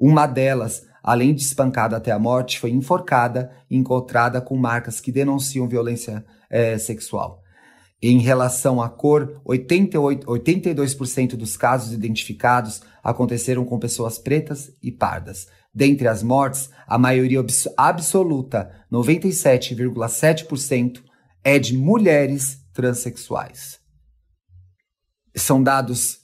Uma 0.00 0.26
delas, 0.26 0.82
além 1.02 1.34
de 1.34 1.42
espancada 1.42 1.98
até 1.98 2.10
a 2.10 2.18
morte, 2.18 2.58
foi 2.58 2.70
enforcada 2.70 3.52
e 3.68 3.76
encontrada 3.76 4.40
com 4.40 4.56
marcas 4.56 4.98
que 4.98 5.12
denunciam 5.12 5.68
violência 5.68 6.24
é, 6.48 6.78
sexual. 6.78 7.42
Em 8.00 8.18
relação 8.18 8.80
à 8.80 8.88
cor, 8.88 9.42
88, 9.44 10.26
82% 10.26 11.36
dos 11.36 11.54
casos 11.54 11.92
identificados 11.92 12.80
aconteceram 13.04 13.66
com 13.66 13.78
pessoas 13.78 14.18
pretas 14.18 14.72
e 14.82 14.90
pardas. 14.90 15.48
Dentre 15.74 16.08
as 16.08 16.22
mortes, 16.22 16.70
a 16.86 16.96
maioria 16.96 17.44
absoluta, 17.76 18.70
97,7%, 18.90 21.02
é 21.44 21.58
de 21.58 21.76
mulheres 21.76 22.64
transexuais. 22.76 23.80
São 25.34 25.62
dados 25.62 26.18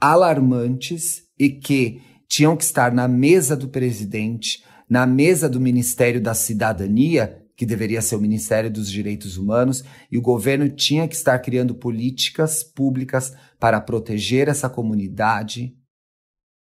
alarmantes 0.00 1.24
e 1.36 1.50
que 1.50 2.00
tinham 2.28 2.56
que 2.56 2.62
estar 2.62 2.92
na 2.92 3.08
mesa 3.08 3.56
do 3.56 3.68
presidente, 3.68 4.64
na 4.88 5.04
mesa 5.04 5.48
do 5.48 5.60
Ministério 5.60 6.20
da 6.20 6.32
Cidadania, 6.32 7.42
que 7.56 7.66
deveria 7.66 8.00
ser 8.00 8.14
o 8.14 8.20
Ministério 8.20 8.70
dos 8.70 8.90
Direitos 8.90 9.36
Humanos, 9.36 9.82
e 10.10 10.16
o 10.16 10.22
governo 10.22 10.68
tinha 10.68 11.08
que 11.08 11.14
estar 11.14 11.38
criando 11.40 11.74
políticas 11.74 12.62
públicas 12.62 13.32
para 13.58 13.80
proteger 13.80 14.48
essa 14.48 14.68
comunidade 14.68 15.74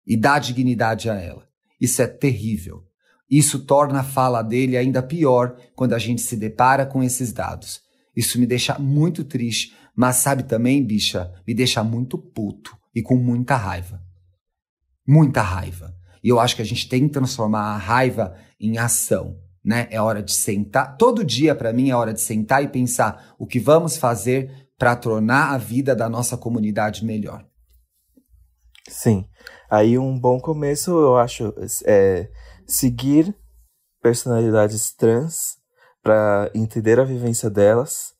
e 0.07 0.17
dar 0.17 0.39
dignidade 0.39 1.09
a 1.09 1.15
ela. 1.15 1.47
Isso 1.79 2.01
é 2.01 2.07
terrível. 2.07 2.83
Isso 3.29 3.65
torna 3.65 4.01
a 4.01 4.03
fala 4.03 4.41
dele 4.41 4.77
ainda 4.77 5.01
pior 5.01 5.55
quando 5.75 5.93
a 5.93 5.99
gente 5.99 6.21
se 6.21 6.35
depara 6.35 6.85
com 6.85 7.03
esses 7.03 7.31
dados. 7.31 7.82
Isso 8.15 8.39
me 8.39 8.45
deixa 8.45 8.77
muito 8.77 9.23
triste, 9.23 9.75
mas 9.95 10.17
sabe 10.17 10.43
também, 10.43 10.83
bicha, 10.83 11.31
me 11.47 11.53
deixa 11.53 11.83
muito 11.83 12.17
puto 12.17 12.77
e 12.93 13.01
com 13.01 13.15
muita 13.15 13.55
raiva. 13.55 14.01
Muita 15.07 15.41
raiva. 15.41 15.95
E 16.23 16.29
eu 16.29 16.39
acho 16.39 16.55
que 16.55 16.61
a 16.61 16.65
gente 16.65 16.87
tem 16.87 17.07
que 17.07 17.13
transformar 17.13 17.73
a 17.73 17.77
raiva 17.77 18.35
em 18.59 18.77
ação 18.77 19.43
né? 19.63 19.87
É 19.89 20.01
hora 20.01 20.21
de 20.21 20.33
sentar. 20.33 20.97
Todo 20.97 21.23
dia, 21.23 21.55
para 21.55 21.71
mim, 21.71 21.89
é 21.89 21.95
hora 21.95 22.13
de 22.13 22.19
sentar 22.19 22.63
e 22.63 22.67
pensar 22.67 23.33
o 23.39 23.47
que 23.47 23.59
vamos 23.59 23.95
fazer 23.95 24.51
para 24.77 24.95
tornar 24.95 25.53
a 25.53 25.57
vida 25.57 25.95
da 25.95 26.09
nossa 26.09 26.35
comunidade 26.35 27.05
melhor. 27.05 27.45
Sim. 28.89 29.25
Aí 29.69 29.97
um 29.97 30.19
bom 30.19 30.39
começo, 30.39 30.91
eu 30.91 31.17
acho, 31.17 31.53
é 31.85 32.29
seguir 32.67 33.33
personalidades 34.01 34.91
trans 34.93 35.57
para 36.03 36.51
entender 36.53 36.99
a 36.99 37.05
vivência 37.05 37.49
delas, 37.49 38.13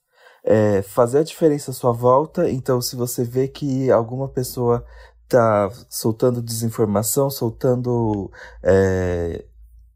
é, 0.44 0.82
fazer 0.82 1.20
a 1.20 1.24
diferença 1.24 1.72
à 1.72 1.74
sua 1.74 1.92
volta. 1.92 2.50
Então, 2.50 2.82
se 2.82 2.96
você 2.96 3.24
vê 3.24 3.48
que 3.48 3.92
alguma 3.92 4.30
pessoa 4.30 4.86
tá 5.28 5.70
soltando 5.90 6.42
desinformação, 6.42 7.30
soltando 7.30 8.32
é, 8.64 9.46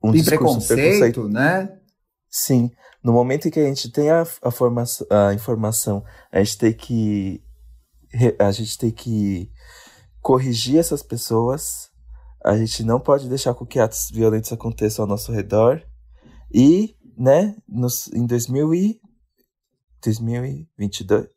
um 0.03 0.11
Tem 0.11 0.23
preconceito, 0.23 0.79
preconceito, 0.79 1.29
né? 1.29 1.77
Sim. 2.29 2.71
No 3.03 3.13
momento 3.13 3.47
em 3.47 3.51
que 3.51 3.59
a 3.59 3.65
gente 3.65 3.91
tem 3.91 4.09
a, 4.09 4.23
a, 4.23 5.29
a 5.29 5.33
informação, 5.33 6.03
a 6.31 6.39
gente 6.39 6.57
tem 6.57 6.73
que 6.73 7.43
a 8.39 8.51
gente 8.51 8.77
tem 8.77 8.91
que 8.91 9.49
corrigir 10.21 10.77
essas 10.77 11.01
pessoas. 11.01 11.89
A 12.43 12.57
gente 12.57 12.83
não 12.83 12.99
pode 12.99 13.29
deixar 13.29 13.53
com 13.53 13.65
que 13.65 13.79
atos 13.79 14.09
violentos 14.11 14.51
aconteçam 14.51 15.03
ao 15.03 15.09
nosso 15.09 15.31
redor. 15.31 15.81
E, 16.53 16.95
né, 17.17 17.55
nos, 17.67 18.07
em 18.13 18.25
2000 18.25 18.73
e, 18.73 19.01
2022. 20.03 21.27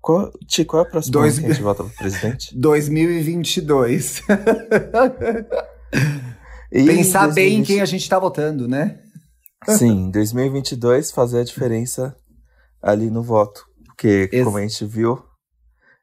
Qual, 0.00 0.30
Tico, 0.46 0.70
qual 0.70 0.84
é 0.84 0.86
a 0.86 0.90
próxima 0.90 1.12
Dois... 1.12 1.38
que 1.38 1.46
a 1.46 1.48
gente 1.48 1.62
volta 1.62 1.84
pro 1.84 1.92
presidente? 1.94 2.54
2022. 2.58 4.22
E 6.70 6.84
Pensar 6.84 7.32
bem 7.32 7.58
em 7.58 7.62
quem 7.62 7.80
a 7.80 7.84
gente 7.84 8.02
está 8.02 8.18
votando, 8.18 8.68
né? 8.68 9.00
Sim, 9.66 10.06
em 10.06 10.10
2022 10.10 11.10
fazer 11.10 11.40
a 11.40 11.44
diferença 11.44 12.14
ali 12.80 13.10
no 13.10 13.22
voto. 13.22 13.66
Porque, 13.86 14.28
Ex 14.32 14.44
como 14.44 14.58
a 14.58 14.60
gente 14.60 14.84
viu, 14.84 15.22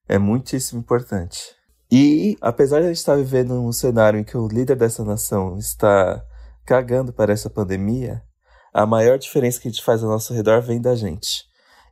é 0.07 0.17
muitíssimo 0.17 0.81
importante. 0.81 1.55
E, 1.91 2.35
apesar 2.41 2.79
de 2.79 2.85
a 2.85 2.87
gente 2.89 2.97
estar 2.97 3.15
vivendo 3.15 3.53
um 3.53 3.71
cenário 3.71 4.19
em 4.19 4.23
que 4.23 4.35
o 4.35 4.47
líder 4.47 4.75
dessa 4.75 5.03
nação 5.05 5.57
está 5.57 6.21
cagando 6.65 7.13
para 7.13 7.31
essa 7.31 7.49
pandemia, 7.49 8.21
a 8.75 8.85
maior 8.85 9.17
diferença 9.17 9.59
que 9.59 9.67
a 9.67 9.71
gente 9.71 9.83
faz 9.83 10.03
ao 10.03 10.09
nosso 10.09 10.33
redor 10.33 10.61
vem 10.61 10.81
da 10.81 10.95
gente. 10.95 11.45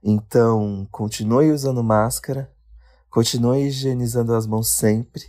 Então, 0.03 0.87
continue 0.91 1.51
usando 1.51 1.83
máscara, 1.83 2.51
continue 3.09 3.67
higienizando 3.67 4.33
as 4.33 4.45
mãos 4.45 4.69
sempre, 4.69 5.23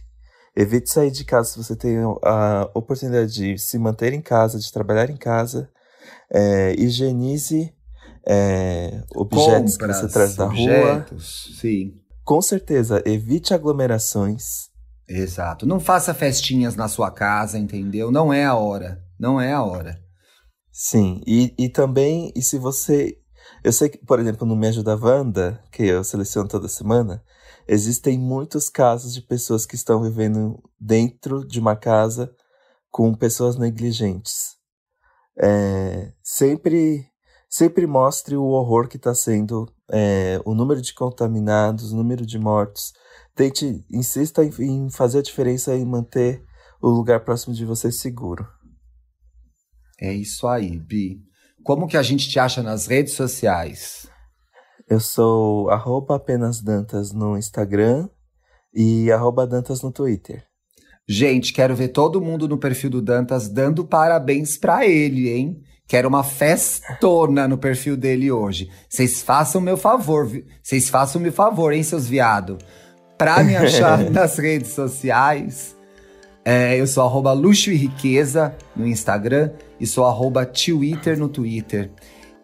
Evite 0.56 0.88
sair 0.88 1.10
de 1.10 1.24
casa 1.24 1.50
se 1.50 1.58
você 1.58 1.74
tem 1.74 1.96
a 2.22 2.70
oportunidade 2.74 3.32
de 3.32 3.58
se 3.58 3.76
manter 3.76 4.12
em 4.12 4.20
casa, 4.20 4.58
de 4.58 4.72
trabalhar 4.72 5.10
em 5.10 5.16
casa. 5.16 5.68
É, 6.30 6.74
higienize 6.78 7.74
é, 8.24 9.02
objetos 9.16 9.76
Compras, 9.76 9.96
que 9.96 10.06
você 10.06 10.12
traz 10.12 10.36
da 10.36 10.46
objetos, 10.46 11.46
rua. 11.48 11.60
Sim. 11.60 11.94
Com 12.24 12.40
certeza, 12.40 13.02
evite 13.04 13.52
aglomerações. 13.52 14.68
Exato. 15.08 15.66
Não 15.66 15.80
faça 15.80 16.14
festinhas 16.14 16.76
na 16.76 16.86
sua 16.86 17.10
casa, 17.10 17.58
entendeu? 17.58 18.12
Não 18.12 18.32
é 18.32 18.44
a 18.44 18.54
hora. 18.54 19.02
Não 19.18 19.40
é 19.40 19.52
a 19.52 19.62
hora. 19.62 20.03
Sim, 20.76 21.20
e, 21.24 21.54
e 21.56 21.68
também, 21.68 22.32
e 22.34 22.42
se 22.42 22.58
você. 22.58 23.16
Eu 23.62 23.72
sei 23.72 23.88
que, 23.88 23.98
por 23.98 24.18
exemplo, 24.18 24.44
no 24.44 24.56
Me 24.56 24.66
Ajuda 24.66 24.96
Wanda, 24.96 25.62
que 25.70 25.84
eu 25.84 26.02
seleciono 26.02 26.48
toda 26.48 26.66
semana, 26.66 27.22
existem 27.68 28.18
muitos 28.18 28.68
casos 28.68 29.14
de 29.14 29.22
pessoas 29.22 29.64
que 29.64 29.76
estão 29.76 30.02
vivendo 30.02 30.60
dentro 30.78 31.46
de 31.46 31.60
uma 31.60 31.76
casa 31.76 32.34
com 32.90 33.14
pessoas 33.14 33.56
negligentes. 33.56 34.56
É, 35.40 36.12
sempre, 36.24 37.06
sempre 37.48 37.86
mostre 37.86 38.36
o 38.36 38.42
horror 38.44 38.88
que 38.88 38.96
está 38.96 39.14
sendo 39.14 39.72
é, 39.88 40.40
o 40.44 40.54
número 40.56 40.82
de 40.82 40.92
contaminados, 40.92 41.92
o 41.92 41.96
número 41.96 42.26
de 42.26 42.38
mortos. 42.38 42.92
Tente, 43.36 43.84
insista 43.92 44.44
em, 44.44 44.50
em 44.58 44.90
fazer 44.90 45.18
a 45.20 45.22
diferença 45.22 45.72
e 45.76 45.84
manter 45.84 46.44
o 46.82 46.88
lugar 46.88 47.24
próximo 47.24 47.54
de 47.54 47.64
você 47.64 47.92
seguro. 47.92 48.44
É 50.00 50.12
isso 50.12 50.46
aí, 50.46 50.78
Bi. 50.78 51.20
Como 51.62 51.86
que 51.86 51.96
a 51.96 52.02
gente 52.02 52.28
te 52.28 52.38
acha 52.38 52.62
nas 52.62 52.86
redes 52.86 53.14
sociais? 53.14 54.06
Eu 54.88 55.00
sou 55.00 55.70
arroba 55.70 56.16
apenas 56.16 56.60
Dantas 56.60 57.12
no 57.12 57.38
Instagram 57.38 58.08
e 58.74 59.10
arroba 59.10 59.46
Dantas 59.46 59.82
no 59.82 59.90
Twitter. 59.90 60.44
Gente, 61.08 61.52
quero 61.52 61.74
ver 61.74 61.88
todo 61.88 62.20
mundo 62.20 62.48
no 62.48 62.58
perfil 62.58 62.90
do 62.90 63.02
Dantas 63.02 63.48
dando 63.48 63.84
parabéns 63.84 64.56
para 64.56 64.86
ele, 64.86 65.30
hein? 65.30 65.62
Quero 65.86 66.08
uma 66.08 66.24
festona 66.24 67.46
no 67.46 67.58
perfil 67.58 67.96
dele 67.96 68.30
hoje. 68.30 68.70
Vocês 68.88 69.22
façam 69.22 69.60
meu 69.60 69.76
favor, 69.76 70.30
vocês 70.62 70.88
façam 70.88 71.20
meu 71.20 71.32
favor, 71.32 71.72
hein, 71.72 71.82
seus 71.82 72.06
viado? 72.06 72.56
Pra 73.18 73.44
me 73.44 73.54
achar 73.54 73.98
nas 74.10 74.38
redes 74.38 74.70
sociais, 74.70 75.73
é, 76.44 76.78
eu 76.78 76.86
sou 76.86 77.02
arroba 77.04 77.32
luxo 77.32 77.70
e 77.70 77.76
riqueza 77.76 78.54
no 78.76 78.86
Instagram 78.86 79.50
e 79.80 79.86
sou 79.86 80.04
arroba 80.04 80.44
Twitter 80.44 81.18
no 81.18 81.28
Twitter. 81.28 81.90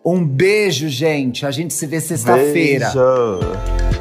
Um 0.04 0.24
beijo, 0.24 0.88
gente. 0.88 1.44
A 1.44 1.50
gente 1.50 1.74
se 1.74 1.86
vê 1.86 2.00
sexta-feira. 2.00 2.90
Beijo. 2.90 3.99